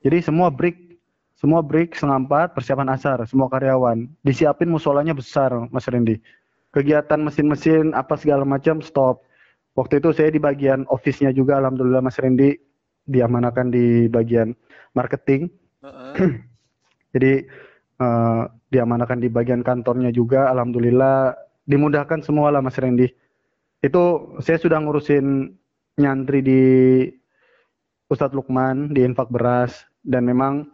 Jadi 0.01 0.25
semua 0.25 0.49
break, 0.49 0.97
semua 1.37 1.61
break 1.61 1.93
setengah 1.93 2.25
empat 2.25 2.57
persiapan 2.57 2.89
asar, 2.89 3.21
semua 3.23 3.45
karyawan 3.47 4.09
disiapin 4.19 4.67
musolanya 4.67 5.13
besar, 5.13 5.53
Mas 5.69 5.85
Randy. 5.85 6.17
Kegiatan 6.73 7.21
mesin-mesin 7.21 7.93
apa 7.93 8.17
segala 8.17 8.43
macam 8.43 8.81
stop. 8.81 9.21
Waktu 9.77 10.01
itu 10.01 10.09
saya 10.13 10.29
di 10.33 10.41
bagian 10.41 10.85
office-nya 10.89 11.29
juga, 11.33 11.61
alhamdulillah 11.61 12.01
Mas 12.01 12.17
Randy 12.17 12.57
diamanakan 13.05 13.69
di 13.69 14.09
bagian 14.09 14.57
marketing. 14.97 15.53
Heeh. 15.85 16.13
Jadi 17.13 17.33
eh, 18.01 18.43
diamanakan 18.73 19.21
di 19.21 19.29
bagian 19.29 19.61
kantornya 19.61 20.09
juga, 20.09 20.49
alhamdulillah 20.49 21.37
dimudahkan 21.69 22.25
semua 22.25 22.49
lah 22.49 22.61
Mas 22.65 22.77
Randy. 22.77 23.09
Itu 23.83 24.33
saya 24.41 24.57
sudah 24.57 24.81
ngurusin 24.81 25.53
nyantri 26.01 26.41
di 26.41 26.61
Ustadz 28.09 28.33
Lukman 28.33 28.93
di 28.93 29.05
infak 29.05 29.29
beras 29.29 29.85
dan 30.05 30.25
memang 30.25 30.69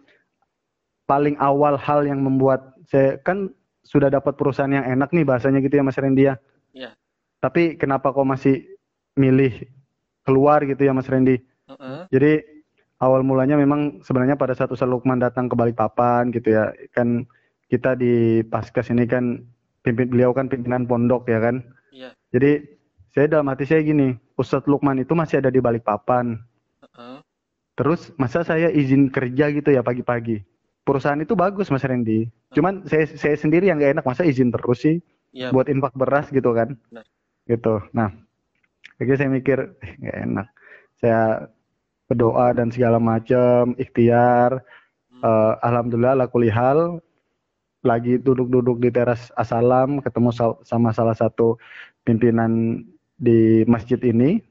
paling 1.10 1.36
awal 1.41 1.75
hal 1.75 2.06
yang 2.06 2.22
membuat 2.22 2.77
saya 2.86 3.18
kan 3.25 3.50
sudah 3.89 4.13
dapat 4.13 4.38
perusahaan 4.38 4.69
yang 4.69 4.86
enak 4.86 5.10
nih 5.10 5.25
bahasanya 5.25 5.65
gitu 5.65 5.81
ya 5.81 5.84
Mas 5.84 5.98
Randy 5.98 6.29
ya. 6.29 6.38
Iya. 6.77 6.93
Tapi 7.41 7.74
kenapa 7.74 8.13
kok 8.13 8.29
masih 8.29 8.62
milih 9.17 9.65
keluar 10.22 10.62
gitu 10.62 10.86
ya 10.86 10.93
Mas 10.93 11.10
Randy? 11.10 11.41
Heeh. 11.41 12.00
Jadi 12.13 12.31
awal 13.01 13.25
mulanya 13.25 13.58
memang 13.58 14.05
sebenarnya 14.05 14.38
pada 14.38 14.53
saat 14.53 14.69
Ustadz 14.69 14.93
Lukman 14.93 15.17
datang 15.17 15.50
ke 15.50 15.58
Balikpapan 15.58 16.29
gitu 16.29 16.53
ya, 16.53 16.69
kan 16.93 17.25
kita 17.65 17.98
di 17.98 18.46
Paskas 18.46 18.93
ini 18.93 19.10
kan 19.10 19.41
pimpin 19.81 20.13
beliau 20.13 20.38
kan 20.38 20.46
pimpinan 20.46 20.86
pondok 20.86 21.25
ya 21.25 21.41
kan. 21.41 21.65
Iya. 21.89 22.13
Jadi 22.29 22.77
saya 23.10 23.25
dalam 23.25 23.50
hati 23.50 23.65
saya 23.65 23.81
gini, 23.81 24.13
Ustadz 24.38 24.69
Lukman 24.69 25.01
itu 25.01 25.17
masih 25.17 25.41
ada 25.41 25.50
di 25.50 25.58
Balikpapan. 25.58 26.38
Heeh. 26.86 27.17
Terus 27.74 28.13
masa 28.22 28.46
saya 28.46 28.69
izin 28.69 29.10
kerja 29.10 29.50
gitu 29.50 29.74
ya 29.74 29.81
pagi-pagi. 29.81 30.46
Perusahaan 30.89 31.22
itu 31.22 31.38
bagus 31.38 31.69
Mas 31.69 31.86
Randy. 31.86 32.25
Cuman 32.50 32.81
saya 32.89 33.05
saya 33.05 33.38
sendiri 33.38 33.69
yang 33.69 33.77
gak 33.77 33.93
enak 33.93 34.05
masa 34.05 34.25
izin 34.25 34.50
terus 34.50 34.81
sih 34.81 34.98
Iya. 35.29 35.53
buat 35.53 35.69
infak 35.69 35.93
beras 35.93 36.25
gitu 36.34 36.50
kan. 36.51 36.74
Benar. 36.89 37.05
Gitu. 37.46 37.74
Nah, 37.93 38.10
akhirnya 38.98 39.17
saya 39.22 39.29
mikir 39.29 39.58
eh, 39.79 39.93
nggak 40.01 40.17
enak. 40.25 40.48
Saya 40.98 41.22
berdoa 42.10 42.58
dan 42.58 42.74
segala 42.74 42.98
macam, 42.98 43.77
ikhtiar. 43.77 44.65
Hmm. 45.13 45.22
Eh, 45.22 45.53
Alhamdulillah 45.62 46.17
ala 46.17 46.25
kulli 46.25 46.50
hal 46.50 46.98
lagi 47.79 48.17
duduk-duduk 48.17 48.81
di 48.81 48.89
teras 48.89 49.29
Asalam 49.38 50.01
ketemu 50.01 50.34
sal- 50.34 50.60
sama 50.65 50.91
salah 50.91 51.13
satu 51.13 51.55
pimpinan 52.01 52.81
di 53.15 53.62
masjid 53.69 54.01
ini. 54.01 54.41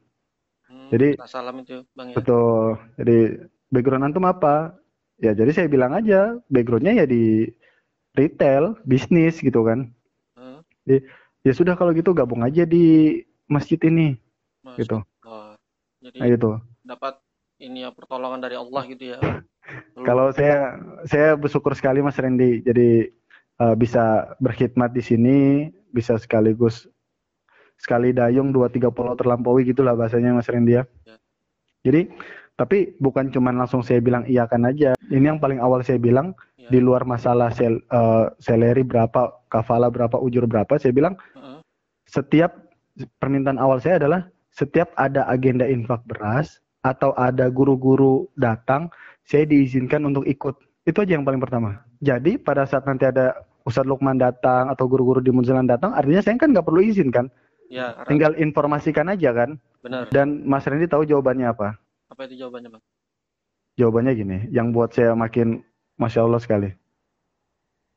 Hmm. 0.70 0.88
Jadi 0.94 1.18
kata 1.18 1.26
salam 1.26 1.58
itu 1.58 1.82
bang 1.92 2.08
ya. 2.12 2.14
betul. 2.14 2.78
Jadi 2.96 3.18
background 3.68 4.06
antum 4.06 4.24
apa? 4.24 4.78
Ya 5.18 5.34
jadi 5.34 5.50
saya 5.50 5.66
bilang 5.66 5.94
aja 5.94 6.38
backgroundnya 6.46 7.02
ya 7.02 7.06
di 7.06 7.50
retail, 8.14 8.78
bisnis 8.86 9.38
gitu 9.42 9.66
kan. 9.66 9.90
Hmm, 10.38 10.62
Jadi, 10.86 11.06
ya 11.46 11.52
sudah 11.54 11.74
kalau 11.74 11.90
gitu 11.94 12.14
gabung 12.14 12.42
aja 12.42 12.62
di 12.66 13.18
masjid 13.50 13.78
ini 13.86 14.14
gitu. 14.78 15.02
Allah. 15.26 15.58
Jadi 15.98 16.18
Nah 16.22 16.28
itu. 16.30 16.50
dapat 16.86 17.14
ini 17.58 17.82
ya 17.82 17.90
pertolongan 17.90 18.38
dari 18.38 18.54
Allah 18.54 18.82
gitu 18.86 19.04
ya. 19.14 19.18
Kalau 20.08 20.30
saya 20.32 20.78
saya 21.04 21.34
bersyukur 21.34 21.74
sekali 21.74 22.00
Mas 22.00 22.16
Randy. 22.16 22.62
Jadi 22.62 23.10
eh, 23.58 23.74
bisa 23.74 24.34
berkhidmat 24.38 24.94
di 24.94 25.02
sini, 25.02 25.38
bisa 25.90 26.14
sekaligus 26.16 26.86
sekali 27.78 28.10
dayung 28.10 28.50
dua 28.50 28.66
tiga 28.66 28.90
pulau 28.90 29.14
terlampaui 29.14 29.62
gitulah 29.66 29.94
bahasanya 29.94 30.34
Mas 30.34 30.50
Randy 30.50 30.78
ya. 30.78 30.84
Ya. 31.06 31.16
Jadi 31.86 32.10
tapi 32.58 32.98
bukan 32.98 33.30
cuman 33.30 33.54
langsung 33.54 33.86
saya 33.86 34.02
bilang 34.02 34.26
iya 34.26 34.50
kan 34.50 34.66
aja. 34.66 34.98
Ini 35.14 35.30
yang 35.30 35.38
paling 35.38 35.62
awal 35.62 35.86
saya 35.86 36.02
bilang 36.02 36.34
ya. 36.58 36.66
di 36.66 36.82
luar 36.82 37.06
masalah 37.06 37.54
sel, 37.54 37.78
eh, 37.78 38.26
seleri 38.42 38.82
berapa, 38.82 39.30
kafala 39.46 39.86
berapa, 39.94 40.18
ujur 40.18 40.50
berapa, 40.50 40.74
saya 40.74 40.90
bilang 40.90 41.14
Heeh. 41.38 41.62
setiap 42.10 42.58
permintaan 43.22 43.62
awal 43.62 43.78
saya 43.78 44.02
adalah 44.02 44.26
setiap 44.50 44.90
ada 44.98 45.22
agenda 45.30 45.62
infak 45.70 46.02
beras 46.10 46.58
atau 46.82 47.14
ada 47.14 47.46
guru-guru 47.46 48.26
datang, 48.34 48.90
saya 49.22 49.46
diizinkan 49.46 50.02
untuk 50.02 50.26
ikut. 50.26 50.58
Itu 50.82 51.06
aja 51.06 51.14
yang 51.14 51.22
paling 51.22 51.38
pertama. 51.38 51.78
Jadi 52.02 52.42
pada 52.42 52.66
saat 52.66 52.82
nanti 52.90 53.06
ada 53.06 53.38
Ustadz 53.62 53.86
Lukman 53.86 54.18
datang 54.18 54.66
atau 54.66 54.90
guru-guru 54.90 55.22
di 55.22 55.30
Munzilan 55.30 55.70
datang, 55.70 55.94
artinya 55.94 56.26
saya 56.26 56.34
kan 56.42 56.50
nggak 56.50 56.66
perlu 56.66 56.82
izin 56.82 57.14
kan, 57.14 57.30
Ya, 57.68 57.92
tinggal 58.08 58.32
informasikan 58.40 59.12
aja 59.12 59.30
kan. 59.30 59.60
benar. 59.84 60.08
Dan 60.10 60.42
Mas 60.48 60.64
Randy 60.64 60.88
tahu 60.88 61.04
jawabannya 61.04 61.52
apa? 61.52 61.76
Apa 62.18 62.26
itu 62.26 62.42
jawabannya 62.42 62.74
bang? 62.74 62.82
Jawabannya 63.78 64.12
gini, 64.18 64.38
yang 64.50 64.74
buat 64.74 64.90
saya 64.90 65.14
makin 65.14 65.62
masya 66.02 66.26
Allah 66.26 66.42
sekali. 66.42 66.74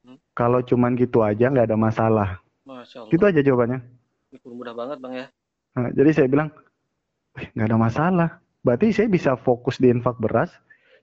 Hmm. 0.05 0.21
Kalau 0.37 0.61
cuman 0.61 0.93
gitu 0.93 1.25
aja 1.25 1.49
nggak 1.49 1.65
ada 1.65 1.73
masalah. 1.73 2.29
Masya 2.61 3.01
Allah. 3.01 3.09
Gitu 3.17 3.23
aja 3.25 3.41
jawabannya. 3.41 3.81
Mudah 4.45 4.77
banget 4.77 5.01
bang 5.01 5.13
ya. 5.17 5.25
Nah, 5.73 5.89
jadi 5.89 6.09
saya 6.13 6.27
bilang, 6.29 6.53
"Wih, 7.33 7.49
nggak 7.57 7.65
ada 7.65 7.79
masalah. 7.81 8.29
Berarti 8.61 8.93
saya 8.93 9.09
bisa 9.09 9.33
fokus 9.41 9.81
di 9.81 9.89
infak 9.89 10.21
beras. 10.21 10.53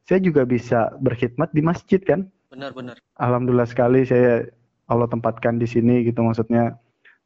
Saya 0.06 0.22
juga 0.22 0.46
bisa 0.46 0.94
berkhidmat 1.02 1.50
di 1.50 1.58
masjid 1.58 1.98
kan. 1.98 2.30
Benar-benar. 2.54 3.02
Alhamdulillah 3.18 3.66
sekali 3.66 4.06
saya 4.06 4.46
Allah 4.86 5.10
tempatkan 5.10 5.58
di 5.58 5.66
sini 5.66 6.06
gitu 6.06 6.22
maksudnya 6.22 6.78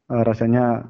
eh, 0.09 0.23
rasanya 0.25 0.89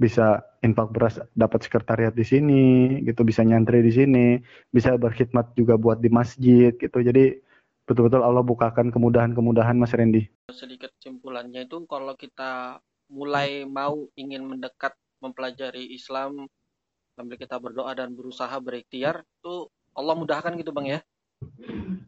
bisa 0.00 0.40
infak 0.64 0.88
beras 0.96 1.20
dapat 1.36 1.60
sekretariat 1.68 2.16
di 2.16 2.24
sini 2.24 2.64
gitu 3.04 3.20
bisa 3.20 3.44
nyantri 3.44 3.84
di 3.84 3.92
sini 3.92 4.26
bisa 4.72 4.96
berkhidmat 4.96 5.52
juga 5.52 5.76
buat 5.76 6.00
di 6.00 6.08
masjid 6.08 6.72
gitu 6.72 7.04
jadi 7.04 7.36
betul-betul 7.84 8.24
Allah 8.24 8.40
bukakan 8.40 8.88
kemudahan-kemudahan 8.88 9.76
Mas 9.76 9.92
Randy 9.92 10.24
Sedikit 10.48 10.88
kesimpulannya 10.96 11.68
itu 11.68 11.84
kalau 11.84 12.16
kita 12.16 12.80
mulai 13.12 13.68
mau 13.68 14.08
ingin 14.16 14.48
mendekat 14.48 14.96
mempelajari 15.20 15.92
Islam 15.92 16.48
sambil 17.18 17.36
kita 17.36 17.60
berdoa 17.60 17.92
dan 17.92 18.16
berusaha 18.16 18.56
berikhtiar 18.56 19.20
itu 19.20 19.68
Allah 19.92 20.14
mudahkan 20.16 20.56
gitu 20.56 20.72
bang 20.72 20.96
ya. 20.96 21.00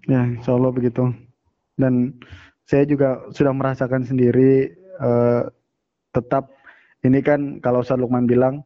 Ya, 0.07 0.23
insya 0.25 0.57
Allah 0.57 0.73
begitu. 0.73 1.13
Dan 1.77 2.17
saya 2.65 2.87
juga 2.87 3.27
sudah 3.35 3.53
merasakan 3.53 4.07
sendiri 4.07 4.73
eh, 4.79 5.43
tetap 6.15 6.49
ini 7.03 7.19
kan 7.21 7.59
kalau 7.59 7.83
Ustaz 7.83 7.99
Lukman 7.99 8.31
bilang 8.31 8.63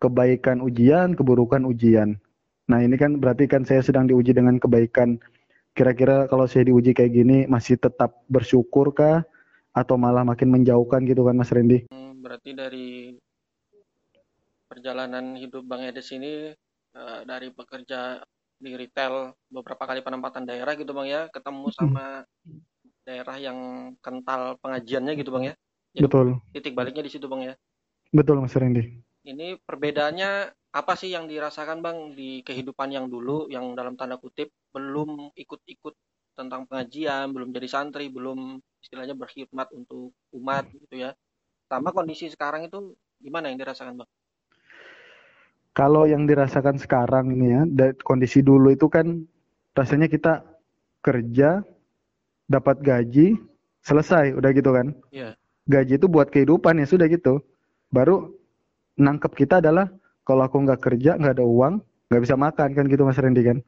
kebaikan 0.00 0.62
ujian, 0.62 1.18
keburukan 1.18 1.66
ujian. 1.66 2.16
Nah, 2.70 2.80
ini 2.80 2.94
kan 2.94 3.18
berarti 3.18 3.50
kan 3.50 3.66
saya 3.66 3.82
sedang 3.82 4.06
diuji 4.06 4.30
dengan 4.30 4.56
kebaikan. 4.62 5.18
Kira-kira 5.74 6.30
kalau 6.30 6.46
saya 6.46 6.70
diuji 6.70 6.94
kayak 6.94 7.12
gini 7.14 7.38
masih 7.50 7.78
tetap 7.78 8.22
bersyukur 8.30 8.94
kah 8.94 9.26
atau 9.74 9.94
malah 9.98 10.26
makin 10.26 10.50
menjauhkan 10.50 11.02
gitu 11.06 11.26
kan 11.26 11.34
Mas 11.34 11.50
Randy? 11.50 11.86
Hmm, 11.90 12.22
berarti 12.22 12.50
dari 12.54 12.88
perjalanan 14.70 15.34
hidup 15.34 15.66
Bang 15.66 15.82
Edes 15.82 16.10
ini 16.14 16.54
eh, 16.94 17.20
dari 17.26 17.50
bekerja 17.50 18.22
di 18.60 18.70
retail 18.76 19.34
beberapa 19.50 19.82
kali 19.82 20.02
penempatan 20.02 20.46
daerah 20.46 20.78
gitu 20.78 20.94
Bang 20.94 21.10
ya, 21.10 21.26
ketemu 21.34 21.74
sama 21.74 22.22
daerah 23.02 23.36
yang 23.40 23.58
kental 23.98 24.58
pengajiannya 24.62 25.18
gitu 25.18 25.34
Bang 25.34 25.50
ya. 25.50 25.54
Jadi 25.90 26.06
Betul. 26.06 26.38
titik 26.54 26.74
baliknya 26.78 27.02
di 27.02 27.10
situ 27.10 27.26
Bang 27.26 27.42
ya. 27.42 27.54
Betul 28.10 28.42
Mas 28.42 28.58
Randy. 28.58 29.00
Ini 29.22 29.58
perbedaannya 29.62 30.30
apa 30.74 30.94
sih 30.98 31.14
yang 31.14 31.30
dirasakan 31.30 31.82
Bang 31.82 32.14
di 32.18 32.42
kehidupan 32.42 32.90
yang 32.90 33.06
dulu 33.06 33.46
yang 33.50 33.74
dalam 33.78 33.94
tanda 33.94 34.18
kutip 34.18 34.50
belum 34.74 35.34
ikut-ikut 35.34 35.94
tentang 36.34 36.66
pengajian, 36.66 37.30
belum 37.30 37.54
jadi 37.54 37.68
santri, 37.70 38.10
belum 38.10 38.58
istilahnya 38.82 39.14
berkhidmat 39.14 39.70
untuk 39.76 40.14
umat 40.34 40.66
gitu 40.74 41.06
ya. 41.06 41.14
Sama 41.70 41.94
kondisi 41.94 42.26
sekarang 42.26 42.66
itu 42.66 42.98
gimana 43.22 43.50
yang 43.52 43.62
dirasakan 43.62 44.02
Bang? 44.02 44.10
Kalau 45.70 46.02
yang 46.02 46.26
dirasakan 46.26 46.82
sekarang 46.82 47.30
ini 47.30 47.46
ya, 47.54 47.62
kondisi 48.02 48.42
dulu 48.42 48.74
itu 48.74 48.90
kan 48.90 49.22
rasanya 49.70 50.10
kita 50.10 50.42
kerja, 50.98 51.62
dapat 52.50 52.82
gaji, 52.82 53.38
selesai, 53.78 54.34
udah 54.34 54.50
gitu 54.50 54.70
kan. 54.74 54.90
Iya. 55.14 55.38
Gaji 55.70 55.94
itu 56.02 56.06
buat 56.10 56.26
kehidupan 56.34 56.82
ya 56.82 56.86
sudah 56.90 57.06
gitu. 57.06 57.38
Baru 57.90 58.30
nangkep 58.96 59.32
kita 59.34 59.58
adalah 59.58 59.90
kalau 60.22 60.46
aku 60.46 60.62
nggak 60.62 60.80
kerja, 60.80 61.18
nggak 61.18 61.42
ada 61.42 61.46
uang, 61.46 61.82
nggak 62.06 62.22
bisa 62.22 62.34
makan 62.38 62.68
kan 62.74 62.84
gitu 62.86 63.02
Mas 63.02 63.18
Randy 63.18 63.42
kan. 63.42 63.58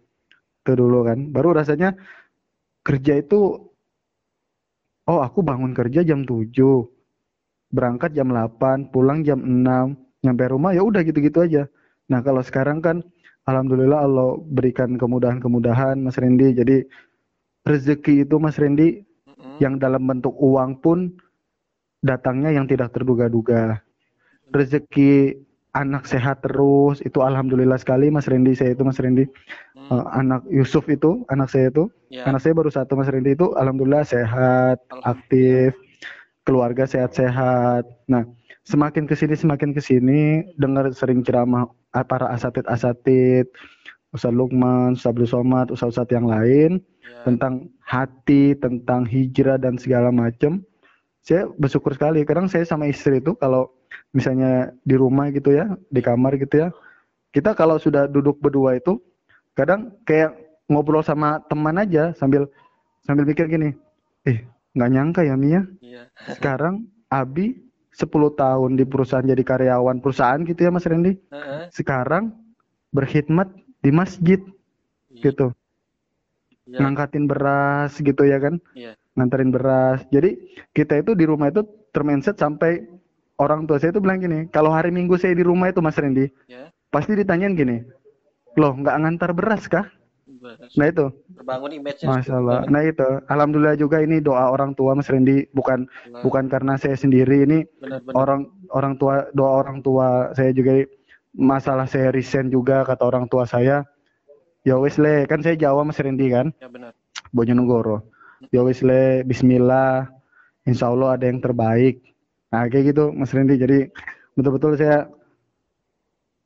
Itu 0.62 0.72
dulu 0.78 1.02
kan. 1.02 1.34
Baru 1.34 1.50
rasanya 1.50 1.98
kerja 2.86 3.18
itu, 3.18 3.58
oh 5.10 5.20
aku 5.22 5.42
bangun 5.42 5.74
kerja 5.74 6.06
jam 6.06 6.22
7, 6.22 6.54
berangkat 7.74 8.14
jam 8.14 8.30
8, 8.30 8.94
pulang 8.94 9.26
jam 9.26 9.42
6, 9.42 10.22
nyampe 10.22 10.44
rumah 10.46 10.70
ya 10.70 10.86
udah 10.86 11.02
gitu-gitu 11.02 11.42
aja. 11.42 11.66
Nah, 12.06 12.22
kalau 12.22 12.44
sekarang 12.44 12.78
kan 12.78 13.02
alhamdulillah 13.48 14.06
Allah 14.06 14.38
berikan 14.38 14.94
kemudahan-kemudahan 14.94 15.98
Mas 15.98 16.18
Randy. 16.18 16.54
Jadi 16.54 16.86
rezeki 17.66 18.26
itu 18.26 18.36
Mas 18.38 18.58
Randy 18.58 19.02
Mm-mm. 19.02 19.58
yang 19.58 19.82
dalam 19.82 20.06
bentuk 20.06 20.34
uang 20.38 20.78
pun 20.78 21.10
datangnya 22.02 22.54
yang 22.54 22.66
tidak 22.66 22.94
terduga-duga. 22.94 23.82
Rezeki 24.50 25.38
anak 25.72 26.04
sehat 26.04 26.44
terus 26.44 27.00
itu 27.00 27.24
alhamdulillah 27.24 27.80
sekali 27.80 28.12
Mas 28.12 28.28
Randy 28.28 28.52
saya 28.52 28.76
itu 28.76 28.84
Mas 28.84 29.00
Randy 29.00 29.24
Hmm, 29.72 29.88
Eh, 29.88 30.04
anak 30.14 30.44
Yusuf 30.52 30.84
itu 30.86 31.24
anak 31.32 31.48
saya 31.48 31.72
itu 31.72 31.88
ya, 32.12 32.28
anak 32.28 32.44
saya 32.44 32.52
baru 32.52 32.68
satu 32.68 32.92
Mas 32.92 33.08
Randy 33.08 33.32
itu 33.32 33.56
alhamdulillah 33.56 34.04
sehat 34.04 34.76
Alhamdulillah. 34.84 35.10
aktif 35.16 35.68
keluarga 36.44 36.84
sehat-sehat 36.84 37.88
nah 38.04 38.22
semakin 38.62 39.08
ke 39.08 39.16
sini 39.16 39.32
semakin 39.32 39.72
ke 39.72 39.80
sini 39.80 40.44
dengar 40.54 40.92
sering 40.92 41.24
ceramah 41.24 41.66
ah, 41.92 42.04
para 42.04 42.28
asatid-asatid 42.30 43.48
Ustaz 44.12 44.28
Lukman, 44.30 44.92
Ustaz 44.92 45.16
Abdul 45.16 45.24
Somad, 45.24 45.72
Ustaz-Ustaz 45.72 46.12
yang 46.12 46.28
lain 46.28 46.84
ya, 47.00 47.24
tentang 47.24 47.72
hati, 47.80 48.52
tentang 48.60 49.08
hijrah 49.08 49.56
dan 49.56 49.80
segala 49.80 50.12
macam. 50.12 50.60
Saya 51.24 51.48
bersyukur 51.56 51.96
sekali. 51.96 52.20
Kadang 52.28 52.44
saya 52.44 52.68
sama 52.68 52.92
istri 52.92 53.24
itu 53.24 53.32
kalau 53.40 53.72
misalnya 54.12 54.72
di 54.84 54.94
rumah 54.96 55.28
gitu 55.32 55.52
ya, 55.54 55.72
di 55.88 56.00
kamar 56.00 56.36
gitu 56.40 56.66
ya, 56.66 56.68
kita 57.32 57.56
kalau 57.56 57.76
sudah 57.80 58.08
duduk 58.08 58.38
berdua 58.40 58.76
itu 58.76 59.00
kadang 59.56 59.92
kayak 60.08 60.36
ngobrol 60.68 61.04
sama 61.04 61.40
teman 61.48 61.76
aja 61.76 62.12
sambil 62.16 62.48
sambil 63.04 63.28
mikir 63.28 63.48
gini, 63.48 63.76
eh 64.24 64.44
nggak 64.72 64.90
nyangka 64.92 65.20
ya 65.26 65.36
Mia, 65.36 65.68
iya, 65.84 66.08
sekarang 66.32 66.88
Abi 67.12 67.60
10 67.92 68.32
tahun 68.32 68.80
di 68.80 68.84
perusahaan 68.88 69.24
jadi 69.24 69.44
karyawan 69.44 70.00
perusahaan 70.00 70.40
gitu 70.48 70.64
ya 70.64 70.70
Mas 70.72 70.88
Randy, 70.88 71.20
Heeh, 71.28 71.68
sekarang 71.68 72.32
berkhidmat 72.92 73.52
di 73.84 73.90
masjid 73.92 74.40
iya, 75.12 75.28
gitu. 75.28 75.52
Iya, 76.68 76.78
ngangkatin 76.78 77.26
beras 77.28 77.98
gitu 78.00 78.22
ya 78.24 78.38
kan. 78.40 78.56
Iya. 78.72 78.96
nganterin 79.12 79.52
beras. 79.52 80.00
Jadi 80.08 80.56
kita 80.72 81.04
itu 81.04 81.12
di 81.12 81.28
rumah 81.28 81.52
itu 81.52 81.60
termindset 81.92 82.40
sampai 82.40 82.80
orang 83.42 83.66
tua 83.66 83.82
saya 83.82 83.90
itu 83.90 83.98
bilang 83.98 84.22
gini 84.22 84.46
kalau 84.54 84.70
hari 84.70 84.94
minggu 84.94 85.18
saya 85.18 85.34
di 85.34 85.42
rumah 85.42 85.74
itu 85.74 85.82
mas 85.82 85.98
Randy 85.98 86.30
ya, 86.46 86.70
pasti 86.94 87.18
ditanyain 87.18 87.58
gini 87.58 87.82
loh 88.54 88.72
nggak 88.78 88.96
ngantar 89.02 89.30
beras 89.34 89.66
kah 89.66 89.90
beres. 90.42 90.70
nah 90.78 90.86
itu. 90.90 91.06
Terbangun 91.34 91.70
image-nya 91.82 92.06
masya 92.06 92.34
Allah 92.38 92.60
nah 92.70 92.82
itu. 92.86 93.08
Alhamdulillah 93.26 93.76
juga 93.76 93.98
ini 94.00 94.22
doa 94.22 94.46
orang 94.54 94.78
tua 94.78 94.94
mas 94.94 95.10
Randy 95.10 95.50
bukan 95.50 95.90
Nah, 96.12 96.22
bukan 96.22 96.46
karena 96.46 96.78
saya 96.78 96.94
sendiri 96.94 97.42
ini 97.42 97.66
benar-benar 97.82 98.14
orang 98.14 98.40
orang 98.70 98.94
tua 99.00 99.26
doa 99.34 99.52
orang 99.66 99.82
tua 99.82 100.30
saya 100.38 100.54
juga 100.54 100.86
masalah 101.34 101.88
saya 101.88 102.12
resign 102.12 102.52
juga 102.52 102.84
kata 102.84 103.02
orang 103.08 103.24
tua 103.26 103.48
saya 103.48 103.88
ya 104.62 104.78
wis 104.78 104.98
le 104.98 105.26
kan 105.26 105.42
saya 105.42 105.58
Jawa 105.58 105.82
mas 105.82 105.98
Randy 105.98 106.30
kan? 106.30 106.54
Ya 106.62 106.70
benar. 106.70 106.92
Bojonegoro. 107.34 108.06
Ya 108.50 108.62
wis 108.66 108.82
le, 108.82 109.22
bismillah. 109.26 110.10
Insya 110.66 110.90
Allah 110.90 111.18
ada 111.18 111.26
yang 111.26 111.42
terbaik. 111.42 112.02
Nah 112.52 112.68
kayak 112.68 112.92
gitu 112.92 113.10
Mas 113.16 113.32
Randy. 113.32 113.56
Jadi 113.56 113.88
betul-betul 114.36 114.76
saya 114.76 115.08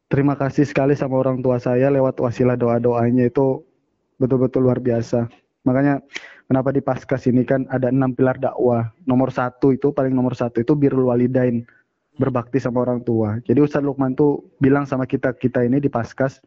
terima 0.07 0.39
kasih 0.39 0.63
sekali 0.63 0.95
sama 0.95 1.19
orang 1.19 1.43
tua 1.43 1.59
saya 1.59 1.91
lewat 1.91 2.23
wasilah 2.23 2.55
doa-doanya 2.55 3.27
itu 3.27 3.67
betul-betul 4.23 4.65
luar 4.71 4.79
biasa. 4.79 5.27
Makanya 5.67 5.99
kenapa 6.47 6.71
di 6.71 6.79
Paskas 6.79 7.27
ini 7.27 7.43
kan 7.43 7.67
ada 7.69 7.91
enam 7.91 8.15
pilar 8.15 8.39
dakwah. 8.39 8.95
Nomor 9.05 9.35
satu 9.35 9.75
itu 9.75 9.91
paling 9.91 10.15
nomor 10.15 10.39
satu 10.39 10.63
itu 10.63 10.79
birrul 10.79 11.11
walidain 11.11 11.67
berbakti 12.17 12.63
sama 12.63 12.87
orang 12.87 13.05
tua. 13.05 13.43
Jadi 13.45 13.61
Ustadz 13.61 13.85
Lukman 13.85 14.17
tuh 14.17 14.47
bilang 14.63 14.89
sama 14.89 15.05
kita 15.05 15.37
kita 15.37 15.67
ini 15.67 15.83
di 15.83 15.91
Paskas 15.93 16.41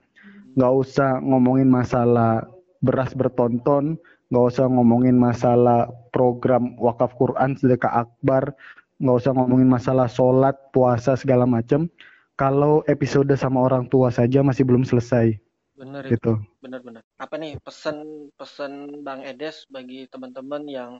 nggak 0.58 0.74
usah 0.74 1.22
ngomongin 1.22 1.70
masalah 1.70 2.42
beras 2.82 3.14
bertonton, 3.14 4.00
nggak 4.34 4.46
usah 4.50 4.66
ngomongin 4.66 5.14
masalah 5.14 5.92
program 6.10 6.74
wakaf 6.82 7.14
Quran 7.20 7.54
sedekah 7.54 8.08
akbar, 8.08 8.56
nggak 9.00 9.16
usah 9.16 9.32
ngomongin 9.32 9.72
masalah 9.72 10.12
sholat, 10.12 10.56
puasa 10.76 11.16
segala 11.16 11.48
macam. 11.48 11.88
Kalau 12.36 12.84
episode 12.88 13.32
sama 13.36 13.64
orang 13.64 13.88
tua 13.88 14.12
saja 14.12 14.44
masih 14.44 14.64
belum 14.64 14.84
selesai. 14.88 15.36
Benar 15.76 16.08
gitu. 16.12 16.40
Benar-benar. 16.60 17.04
Apa 17.16 17.40
nih 17.40 17.56
pesan-pesan 17.64 19.04
Bang 19.04 19.24
Edes 19.24 19.64
bagi 19.72 20.08
teman-teman 20.12 20.68
yang 20.68 20.92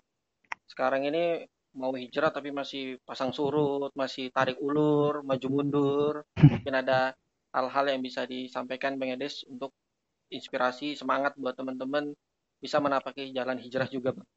sekarang 0.72 1.04
ini 1.08 1.44
mau 1.76 1.92
hijrah 1.96 2.32
tapi 2.32 2.56
masih 2.56 3.00
pasang 3.04 3.36
surut, 3.36 3.92
masih 3.96 4.32
tarik 4.32 4.56
ulur, 4.64 5.24
maju 5.24 5.48
mundur. 5.52 6.14
Mungkin 6.40 6.76
ada 6.76 7.12
hal-hal 7.52 7.86
yang 7.92 8.02
bisa 8.04 8.24
disampaikan 8.24 8.96
Bang 8.96 9.12
Edes 9.12 9.44
untuk 9.48 9.76
inspirasi, 10.32 10.96
semangat 10.96 11.36
buat 11.36 11.60
teman-teman 11.60 12.16
bisa 12.60 12.80
menapaki 12.80 13.32
jalan 13.36 13.60
hijrah 13.60 13.88
juga, 13.92 14.16
Bang? 14.16 14.28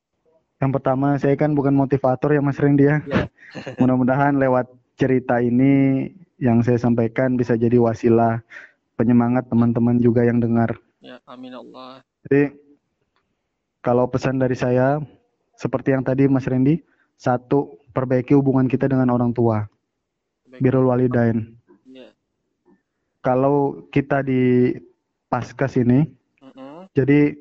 Yang 0.62 0.79
pertama, 0.79 1.18
saya 1.18 1.35
kan 1.35 1.59
bukan 1.59 1.75
motivator 1.75 2.31
ya 2.31 2.38
Mas 2.38 2.62
Rendi 2.62 2.87
ya. 2.87 3.03
ya. 3.11 3.27
Mudah-mudahan 3.83 4.38
lewat 4.38 4.70
cerita 4.94 5.42
ini 5.42 6.07
yang 6.38 6.62
saya 6.62 6.79
sampaikan 6.79 7.35
bisa 7.35 7.59
jadi 7.59 7.83
wasilah 7.83 8.38
penyemangat 8.94 9.51
teman-teman 9.51 9.98
juga 9.98 10.22
yang 10.22 10.38
dengar. 10.38 10.79
Ya, 11.03 11.18
amin 11.27 11.59
Allah. 11.59 12.07
Jadi 12.31 12.55
kalau 13.83 14.07
pesan 14.07 14.38
dari 14.38 14.55
saya 14.55 15.03
seperti 15.59 15.90
yang 15.90 16.07
tadi 16.07 16.31
Mas 16.31 16.46
Rendi, 16.46 16.79
satu 17.18 17.83
perbaiki 17.90 18.38
hubungan 18.38 18.70
kita 18.70 18.87
dengan 18.87 19.11
orang 19.11 19.35
tua. 19.35 19.66
Birul 20.62 20.94
walidain. 20.94 21.59
Ya. 21.90 22.14
Kalau 23.18 23.83
kita 23.90 24.22
di 24.22 24.79
paskas 25.27 25.75
ini. 25.75 26.07
Uh-uh. 26.38 26.87
Jadi 26.94 27.35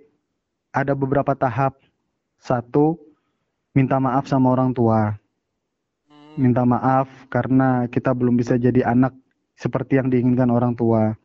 ada 0.73 0.97
beberapa 0.97 1.37
tahap. 1.37 1.77
Satu, 2.41 3.10
minta 3.71 3.97
maaf 3.99 4.27
sama 4.27 4.51
orang 4.51 4.75
tua. 4.75 5.15
Hmm. 6.07 6.35
Minta 6.39 6.63
maaf 6.67 7.07
karena 7.31 7.87
kita 7.87 8.11
belum 8.11 8.35
bisa 8.39 8.55
jadi 8.59 8.83
anak 8.87 9.15
seperti 9.55 9.99
yang 9.99 10.09
diinginkan 10.11 10.49
orang 10.51 10.75
tua. 10.75 11.15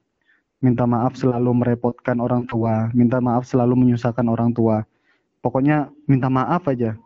Minta 0.60 0.88
maaf 0.88 1.14
selalu 1.14 1.52
merepotkan 1.52 2.16
orang 2.18 2.48
tua. 2.48 2.88
Minta 2.96 3.20
maaf 3.20 3.44
selalu 3.44 3.76
menyusahkan 3.76 4.24
orang 4.24 4.56
tua. 4.56 4.82
Pokoknya 5.44 5.92
minta 6.08 6.26
maaf 6.32 6.66
aja. 6.66 6.96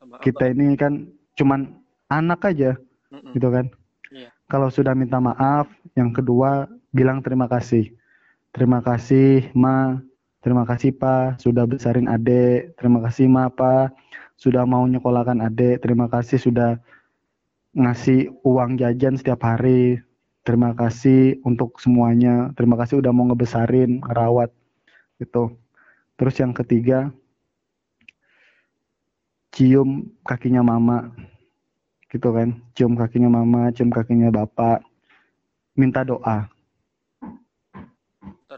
Maaf, 0.00 0.22
kita 0.24 0.54
ini 0.54 0.78
kan 0.78 1.10
cuman 1.36 1.74
anak 2.08 2.48
aja, 2.48 2.78
Mm-mm. 3.12 3.34
gitu 3.36 3.48
kan. 3.50 3.66
Yeah. 4.10 4.30
Kalau 4.50 4.72
sudah 4.72 4.94
minta 4.94 5.18
maaf, 5.22 5.70
yang 5.94 6.14
kedua 6.14 6.70
bilang 6.90 7.22
terima 7.22 7.46
kasih. 7.46 7.92
Terima 8.50 8.82
kasih 8.82 9.46
Ma, 9.54 10.02
terima 10.40 10.64
kasih 10.68 10.96
Pa 10.96 11.36
sudah 11.38 11.64
besarin 11.68 12.08
Ade, 12.10 12.74
terima 12.76 13.00
kasih 13.04 13.28
Ma 13.28 13.48
Pa 13.48 13.92
sudah 14.40 14.64
mau 14.64 14.84
nyekolahkan 14.88 15.40
Ade, 15.44 15.76
terima 15.80 16.08
kasih 16.08 16.40
sudah 16.40 16.80
ngasih 17.76 18.34
uang 18.42 18.80
jajan 18.80 19.14
setiap 19.14 19.46
hari. 19.46 20.02
Terima 20.40 20.72
kasih 20.72 21.38
untuk 21.44 21.78
semuanya. 21.78 22.50
Terima 22.56 22.74
kasih 22.80 22.98
udah 23.04 23.12
mau 23.12 23.28
ngebesarin, 23.28 24.00
ngerawat 24.00 24.50
gitu. 25.20 25.52
Terus 26.16 26.34
yang 26.40 26.56
ketiga, 26.56 27.12
cium 29.52 30.08
kakinya 30.24 30.64
mama 30.64 31.12
gitu 32.08 32.32
kan. 32.32 32.56
Cium 32.72 32.96
kakinya 32.96 33.28
mama 33.28 33.68
cium 33.76 33.92
kakinya 33.92 34.32
bapak. 34.32 34.80
Minta 35.76 36.02
doa. 36.02 36.48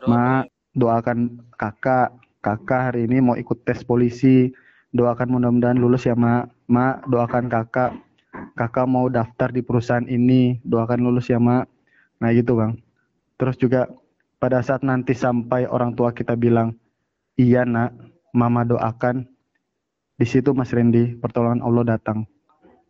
Ma, 0.08 0.46
doakan 0.76 1.40
kakak. 1.56 2.12
Kakak 2.42 2.90
hari 2.90 3.06
ini 3.06 3.22
mau 3.22 3.38
ikut 3.38 3.62
tes 3.62 3.86
polisi. 3.86 4.50
Doakan 4.90 5.30
mudah-mudahan 5.30 5.78
lulus 5.78 6.10
ya, 6.10 6.18
Ma. 6.18 6.42
Ma, 6.66 6.98
doakan 7.06 7.46
kakak. 7.46 7.94
Kakak 8.58 8.86
mau 8.90 9.06
daftar 9.06 9.54
di 9.54 9.62
perusahaan 9.62 10.04
ini. 10.04 10.58
Doakan 10.66 11.06
lulus 11.06 11.30
ya, 11.30 11.38
Ma. 11.38 11.62
Nah, 12.18 12.30
gitu, 12.34 12.58
Bang. 12.58 12.82
Terus 13.38 13.56
juga 13.62 13.86
pada 14.42 14.58
saat 14.58 14.82
nanti 14.82 15.14
sampai 15.14 15.70
orang 15.70 15.94
tua 15.94 16.10
kita 16.10 16.34
bilang, 16.34 16.74
"Iya, 17.38 17.62
Nak, 17.62 17.94
Mama 18.34 18.66
doakan." 18.66 19.26
Di 20.18 20.26
situ 20.26 20.50
Mas 20.50 20.74
Randy, 20.74 21.14
pertolongan 21.18 21.62
Allah 21.62 21.94
datang. 21.94 22.26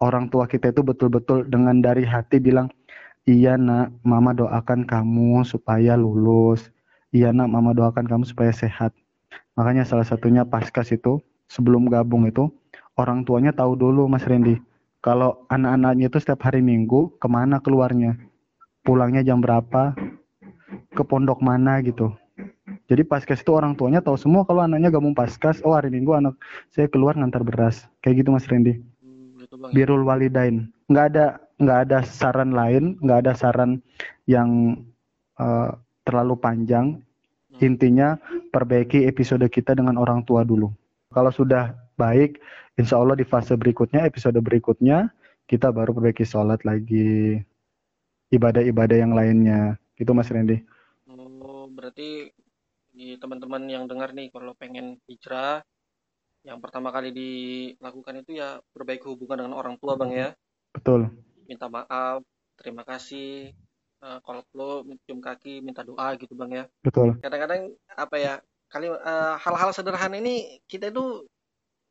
Orang 0.00 0.32
tua 0.32 0.48
kita 0.48 0.72
itu 0.72 0.80
betul-betul 0.80 1.44
dengan 1.48 1.80
dari 1.84 2.08
hati 2.08 2.40
bilang, 2.40 2.72
"Iya, 3.28 3.60
Nak, 3.60 4.00
Mama 4.00 4.32
doakan 4.32 4.88
kamu 4.88 5.44
supaya 5.44 5.92
lulus." 5.92 6.72
Iya 7.12 7.29
nak, 7.29 7.53
mama 7.53 7.77
doakan 7.77 8.09
kamu 8.09 8.25
supaya 8.25 8.48
sehat. 8.57 8.96
Makanya 9.53 9.85
salah 9.85 10.09
satunya 10.09 10.48
paskas 10.48 10.96
itu, 10.96 11.20
sebelum 11.44 11.92
gabung 11.92 12.25
itu, 12.25 12.48
orang 12.96 13.29
tuanya 13.29 13.53
tahu 13.53 13.77
dulu 13.77 14.09
Mas 14.09 14.25
Randy. 14.25 14.57
Kalau 15.05 15.44
anak-anaknya 15.53 16.09
itu 16.09 16.16
setiap 16.16 16.48
hari 16.48 16.64
minggu, 16.64 17.12
ke 17.20 17.29
mana 17.29 17.61
keluarnya? 17.61 18.16
Pulangnya 18.81 19.20
jam 19.20 19.44
berapa? 19.44 19.92
Ke 20.96 21.03
pondok 21.05 21.44
mana 21.44 21.85
gitu. 21.85 22.16
Jadi 22.88 23.05
paskas 23.05 23.44
itu 23.44 23.53
orang 23.53 23.77
tuanya 23.77 24.01
tahu 24.01 24.16
semua 24.16 24.48
kalau 24.48 24.64
anaknya 24.64 24.88
gabung 24.88 25.12
paskas, 25.12 25.61
oh 25.68 25.77
hari 25.77 25.92
minggu 25.92 26.16
anak 26.16 26.35
saya 26.72 26.88
keluar 26.88 27.12
ngantar 27.12 27.44
beras. 27.44 27.85
Kayak 28.01 28.25
gitu 28.25 28.29
Mas 28.33 28.48
Randy. 28.48 28.81
Hmm, 29.05 29.37
Birul 29.77 30.09
walidain. 30.09 30.72
Nggak 30.88 31.07
ada 31.12 31.27
nggak 31.61 31.79
ada 31.88 31.98
saran 32.09 32.57
lain, 32.57 32.96
nggak 33.05 33.29
ada 33.29 33.33
saran 33.37 33.85
yang 34.25 34.81
uh, 35.37 35.77
terlalu 36.02 36.34
panjang. 36.38 37.00
Intinya 37.60 38.16
perbaiki 38.50 39.04
episode 39.06 39.44
kita 39.46 39.76
dengan 39.76 40.00
orang 40.00 40.24
tua 40.26 40.42
dulu. 40.42 40.72
Kalau 41.12 41.28
sudah 41.28 41.76
baik, 42.00 42.40
insya 42.80 42.96
Allah 42.96 43.14
di 43.14 43.28
fase 43.28 43.54
berikutnya, 43.54 44.08
episode 44.08 44.40
berikutnya, 44.40 45.12
kita 45.44 45.68
baru 45.68 45.92
perbaiki 45.92 46.24
sholat 46.24 46.64
lagi. 46.64 47.38
Ibadah-ibadah 48.32 48.96
yang 48.96 49.12
lainnya. 49.12 49.76
Gitu 49.92 50.10
Mas 50.16 50.32
Randy. 50.32 50.64
Oh, 51.06 51.68
berarti 51.68 52.32
teman-teman 53.20 53.68
yang 53.68 53.84
dengar 53.84 54.16
nih, 54.16 54.32
kalau 54.32 54.56
pengen 54.56 54.96
hijrah, 55.04 55.60
yang 56.42 56.58
pertama 56.58 56.90
kali 56.90 57.14
dilakukan 57.14 58.26
itu 58.26 58.40
ya 58.40 58.58
perbaiki 58.74 59.06
hubungan 59.06 59.46
dengan 59.46 59.54
orang 59.60 59.78
tua 59.78 59.94
Bang 59.94 60.10
ya. 60.10 60.34
Betul. 60.74 61.12
Minta 61.46 61.70
maaf, 61.70 62.24
terima 62.58 62.82
kasih, 62.82 63.52
uh, 64.02 64.18
kalau 64.20 64.42
lo 64.52 64.70
mencium 64.84 65.22
kaki 65.22 65.62
minta 65.62 65.86
doa 65.86 66.18
gitu 66.18 66.34
bang 66.34 66.50
ya. 66.50 66.64
Betul. 66.82 67.16
Kadang-kadang 67.22 67.72
apa 67.94 68.16
ya 68.18 68.34
kali 68.68 68.90
uh, 68.90 69.36
hal-hal 69.38 69.70
sederhana 69.70 70.18
ini 70.18 70.60
kita 70.66 70.90
itu 70.90 71.24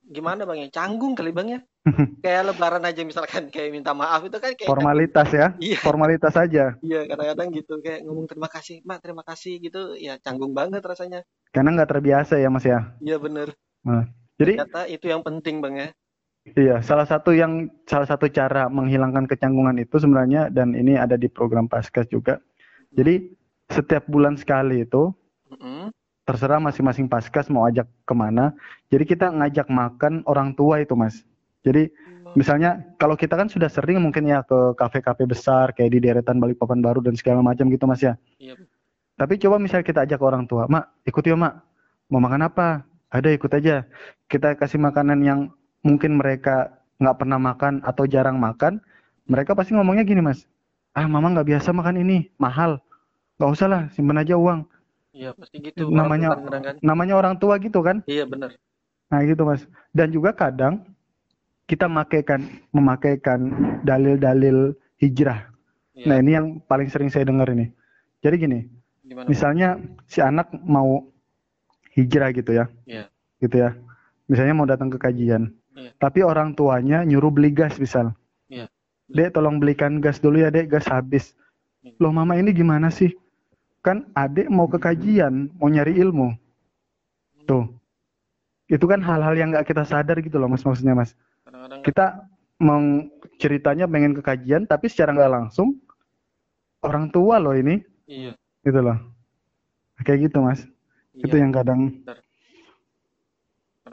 gimana 0.06 0.43
bang 0.43 0.67
ya? 0.67 0.84
Canggung 0.84 1.15
kali 1.15 1.32
bang 1.32 1.47
ya? 1.58 1.60
Kayak 2.24 2.54
lebaran 2.54 2.86
aja 2.86 3.02
misalkan 3.02 3.50
kayak 3.50 3.74
minta 3.74 3.97
maaf 3.97 4.21
itu 4.21 4.38
kan 4.38 4.54
kayak 4.54 4.69
formalitas 4.69 5.30
ya? 5.34 5.47
Iya. 5.58 5.80
formalitas 5.82 6.34
aja. 6.38 6.78
Iya 6.86 7.00
kadang-kadang 7.10 7.47
gitu 7.58 7.74
kayak 7.82 8.06
ngomong 8.06 8.30
terima 8.30 8.45
kasih 8.54 8.86
mak 8.86 9.02
terima 9.02 9.26
kasih 9.26 9.58
gitu 9.58 9.97
ya 9.97 10.21
canggung 10.21 10.54
banget 10.54 10.86
rasanya. 10.86 11.26
Karena 11.50 11.74
nggak 11.74 11.89
terbiasa 11.89 12.38
ya 12.38 12.54
mas 12.54 12.67
ya? 12.67 12.93
Iya 13.02 13.17
bener. 13.17 13.58
Nah, 13.82 14.06
jadi 14.38 14.62
Ternyata 14.62 14.82
itu 14.93 15.06
yang 15.10 15.26
penting 15.26 15.58
bang 15.58 15.74
ya 15.74 15.88
Iya, 16.41 16.82
salah 16.82 17.06
satu 17.06 17.38
yang 17.38 17.69
salah 17.86 18.10
satu 18.10 18.25
cara 18.25 18.65
menghilangkan 18.65 19.30
kecanggungan 19.30 19.77
itu 19.77 20.01
sebenarnya 20.01 20.49
dan 20.49 20.73
ini 20.73 20.97
ada 20.97 21.13
di 21.13 21.30
program 21.30 21.69
Paskas 21.69 22.10
juga. 22.10 22.41
Jadi 22.97 23.30
setiap 23.69 24.10
bulan 24.10 24.36
sekali 24.36 24.82
itu 24.82 25.13
terserah 26.25 26.58
masing-masing 26.58 27.06
Paskas 27.06 27.45
mau 27.54 27.69
ajak 27.69 27.86
ke 27.86 28.13
mana. 28.17 28.58
Jadi 28.89 29.04
kita 29.06 29.30
ngajak 29.30 29.69
makan 29.69 30.25
orang 30.25 30.58
tua 30.58 30.82
itu 30.82 30.97
mas. 30.97 31.21
Jadi 31.62 31.93
oh. 32.25 32.34
misalnya 32.34 32.82
kalau 32.97 33.13
kita 33.13 33.38
kan 33.38 33.45
sudah 33.45 33.69
sering 33.69 34.01
mungkin 34.01 34.25
ya 34.25 34.41
ke 34.41 34.73
kafe-kafe 34.73 35.30
besar 35.30 35.77
kayak 35.77 35.93
di 35.93 35.99
deretan 36.01 36.41
Balikpapan 36.41 36.82
Baru 36.82 37.06
dan 37.06 37.13
segala 37.13 37.45
macam 37.45 37.69
gitu 37.69 37.86
mas 37.86 38.01
ya. 38.01 38.17
Iya. 38.41 38.58
Tapi 39.13 39.38
coba 39.38 39.62
misalnya 39.62 39.86
kita 39.86 40.10
ajak 40.10 40.17
orang 40.25 40.49
tua, 40.49 40.65
mak 40.65 40.89
ikut 41.06 41.21
ya 41.21 41.38
mak. 41.38 41.62
Mau 42.10 42.17
makan 42.17 42.49
apa? 42.49 42.82
Ada 43.13 43.30
ikut 43.30 43.51
aja. 43.54 43.86
Kita 44.25 44.58
kasih 44.58 44.82
makanan 44.82 45.21
yang 45.21 45.39
mungkin 45.82 46.17
mereka 46.17 46.82
nggak 47.02 47.17
pernah 47.17 47.39
makan 47.41 47.82
atau 47.82 48.06
jarang 48.06 48.38
makan, 48.38 48.78
mereka 49.26 49.58
pasti 49.58 49.74
ngomongnya 49.74 50.06
gini 50.06 50.22
mas, 50.22 50.46
ah 50.94 51.06
mama 51.10 51.34
nggak 51.34 51.48
biasa 51.58 51.74
makan 51.74 52.02
ini, 52.02 52.30
mahal, 52.38 52.78
nggak 53.41 53.52
usah 53.52 53.67
lah, 53.70 53.82
simpan 53.94 54.22
aja 54.22 54.38
uang. 54.38 54.65
Iya 55.12 55.36
pasti 55.36 55.60
gitu. 55.60 55.91
Namanya 55.91 56.39
orang 56.39 56.63
kan. 56.63 56.76
namanya 56.80 57.13
orang 57.20 57.36
tua 57.36 57.60
gitu 57.60 57.84
kan? 57.84 58.00
Iya 58.08 58.24
benar. 58.24 58.56
Nah 59.12 59.20
gitu 59.28 59.44
mas. 59.44 59.67
Dan 59.91 60.08
juga 60.15 60.32
kadang 60.32 60.88
kita 61.67 61.91
memakaikan 61.91 62.48
memakaikan 62.72 63.39
dalil-dalil 63.84 64.72
hijrah. 65.04 65.52
Iya. 65.98 66.06
Nah 66.08 66.15
ini 66.24 66.32
yang 66.32 66.48
paling 66.63 66.88
sering 66.88 67.12
saya 67.12 67.28
dengar 67.28 67.52
ini. 67.52 67.67
Jadi 68.24 68.36
gini, 68.39 68.60
Gimana? 69.04 69.28
misalnya 69.28 69.70
si 70.08 70.24
anak 70.24 70.48
mau 70.63 71.04
hijrah 71.91 72.32
gitu 72.32 72.56
ya, 72.56 72.72
Iya. 72.88 73.12
gitu 73.44 73.56
ya. 73.60 73.76
Misalnya 74.32 74.54
mau 74.56 74.70
datang 74.70 74.88
ke 74.88 74.96
kajian. 74.96 75.52
Tapi 76.02 76.26
orang 76.26 76.58
tuanya 76.58 77.06
nyuruh 77.06 77.30
beli 77.30 77.54
gas 77.54 77.78
misal. 77.78 78.18
Iya. 78.50 78.66
Dek, 79.06 79.38
tolong 79.38 79.62
belikan 79.62 80.02
gas 80.02 80.18
dulu 80.18 80.42
ya, 80.42 80.50
dek, 80.50 80.74
gas 80.74 80.90
habis. 80.90 81.38
Iya. 81.86 81.94
Loh, 82.02 82.10
mama 82.10 82.34
ini 82.42 82.50
gimana 82.50 82.90
sih? 82.90 83.14
Kan 83.86 84.10
adek 84.18 84.50
mau 84.50 84.66
ke 84.66 84.82
kajian, 84.82 85.54
mau 85.62 85.70
nyari 85.70 85.94
ilmu. 86.02 86.34
Tuh. 87.46 87.70
Itu 88.66 88.90
kan 88.90 89.06
hal-hal 89.06 89.38
yang 89.38 89.54
nggak 89.54 89.70
kita 89.70 89.86
sadar 89.86 90.18
gitu 90.26 90.42
loh, 90.42 90.50
mas 90.50 90.66
maksudnya 90.66 90.98
mas. 90.98 91.14
Kita 91.86 92.26
meng 92.58 93.14
ceritanya 93.38 93.86
pengen 93.86 94.18
ke 94.18 94.26
kajian, 94.26 94.66
tapi 94.66 94.90
secara 94.90 95.14
nggak 95.14 95.34
langsung 95.34 95.78
orang 96.82 97.14
tua 97.14 97.38
loh 97.38 97.54
ini, 97.54 97.78
iya, 98.10 98.34
gitu 98.66 98.80
loh. 98.82 98.98
Kayak 100.02 100.32
gitu 100.32 100.42
mas. 100.42 100.66
iya. 101.14 101.30
Itu 101.30 101.36
yang 101.38 101.54
kadang 101.54 102.02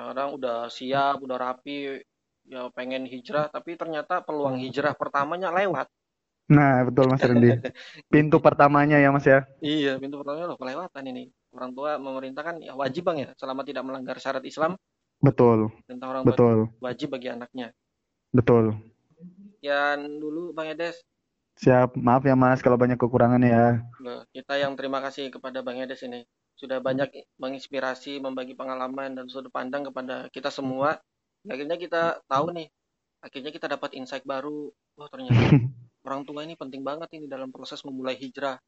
Kadang-kadang 0.08 0.40
udah 0.40 0.58
siap, 0.72 1.20
udah 1.20 1.36
rapi, 1.36 2.00
ya 2.48 2.72
pengen 2.72 3.04
hijrah, 3.04 3.52
tapi 3.52 3.76
ternyata 3.76 4.24
peluang 4.24 4.56
hijrah 4.56 4.96
pertamanya 4.96 5.52
lewat. 5.52 5.84
Nah, 6.48 6.80
betul 6.88 7.12
Mas 7.12 7.20
Rendi. 7.20 7.52
Pintu 8.12 8.40
pertamanya 8.40 8.96
ya 8.96 9.12
Mas 9.12 9.28
ya. 9.28 9.44
Iya, 9.60 10.00
pintu 10.00 10.16
pertamanya 10.16 10.48
loh 10.48 10.56
kelewatan 10.56 11.04
ini. 11.12 11.28
Orang 11.52 11.76
tua 11.76 12.00
memerintah 12.00 12.40
kan 12.40 12.56
ya 12.56 12.72
wajib 12.72 13.04
bang 13.04 13.28
ya, 13.28 13.30
selama 13.36 13.68
tidak 13.68 13.84
melanggar 13.84 14.16
syarat 14.16 14.40
Islam, 14.48 14.80
Betul, 15.20 15.68
perintah 15.84 16.08
orang 16.08 16.24
betul, 16.24 16.56
wajib 16.80 17.12
bagi 17.12 17.28
anaknya. 17.28 17.68
betul. 18.32 18.80
Sekian 19.60 20.24
dulu 20.24 20.56
Bang 20.56 20.72
Edes. 20.72 21.04
Siap, 21.60 22.00
maaf 22.00 22.24
ya 22.24 22.32
Mas 22.32 22.64
kalau 22.64 22.80
banyak 22.80 22.96
kekurangan 22.96 23.44
ya. 23.44 23.84
Kita 24.32 24.56
yang 24.56 24.72
terima 24.72 25.04
kasih 25.04 25.28
kepada 25.28 25.60
Bang 25.60 25.76
Edes 25.76 26.00
ini. 26.00 26.24
Sudah 26.58 26.82
banyak 26.82 27.14
menginspirasi, 27.38 28.18
membagi 28.18 28.58
pengalaman 28.58 29.14
dan 29.14 29.30
sudut 29.30 29.54
pandang 29.54 29.86
kepada 29.86 30.26
kita 30.34 30.50
semua. 30.50 30.98
Akhirnya 31.46 31.78
kita 31.78 32.18
tahu 32.26 32.50
nih, 32.50 32.66
akhirnya 33.22 33.54
kita 33.54 33.70
dapat 33.70 33.94
insight 33.94 34.26
baru. 34.26 34.66
Wah 34.98 35.06
ternyata 35.06 35.38
orang 36.06 36.26
tua 36.26 36.42
ini 36.42 36.58
penting 36.58 36.82
banget 36.82 37.14
ini 37.14 37.30
dalam 37.30 37.54
proses 37.54 37.78
memulai 37.86 38.18
hijrah. 38.18 38.58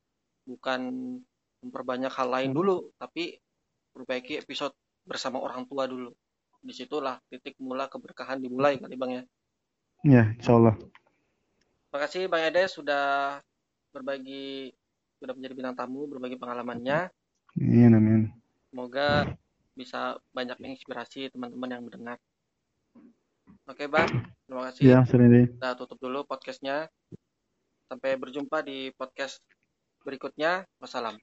Bukan 0.47 0.81
memperbanyak 1.67 2.15
hal 2.15 2.31
lain 2.31 2.55
dulu, 2.55 2.95
tapi 2.95 3.37
perbaiki 3.91 4.39
episode 4.39 4.73
bersama 5.03 5.43
orang 5.43 5.67
tua 5.67 5.91
dulu. 5.91 6.15
Di 6.63 6.71
situlah 6.71 7.19
titik 7.27 7.59
mula 7.59 7.91
keberkahan 7.91 8.39
dimulai 8.39 8.79
kali 8.79 8.95
Bang 8.95 9.13
ya. 9.19 9.23
Ya, 10.07 10.23
insya 10.33 10.57
Allah. 10.57 10.79
Terima 10.79 11.99
kasih 12.07 12.23
Bang 12.31 12.47
Edes 12.47 12.79
sudah 12.79 13.37
berbagi, 13.91 14.71
sudah 15.19 15.35
menjadi 15.35 15.55
bintang 15.59 15.77
tamu, 15.77 16.07
berbagi 16.07 16.39
pengalamannya. 16.39 17.11
Iya, 17.59 17.91
amin. 17.91 18.31
Semoga 18.71 19.27
bisa 19.75 20.21
banyak 20.31 20.61
menginspirasi 20.61 21.33
teman-teman 21.35 21.71
yang 21.73 21.83
mendengar. 21.89 22.19
Oke 23.67 23.91
Bang, 23.91 24.07
terima 24.47 24.71
kasih. 24.71 24.83
Ya, 24.87 24.99
Rendi. 25.03 25.51
Kita 25.57 25.75
tutup 25.75 25.99
dulu 25.99 26.23
podcastnya. 26.27 26.87
Sampai 27.91 28.15
berjumpa 28.15 28.63
di 28.63 28.95
podcast 28.95 29.43
berikutnya. 30.07 30.63
Wassalam. 30.79 31.19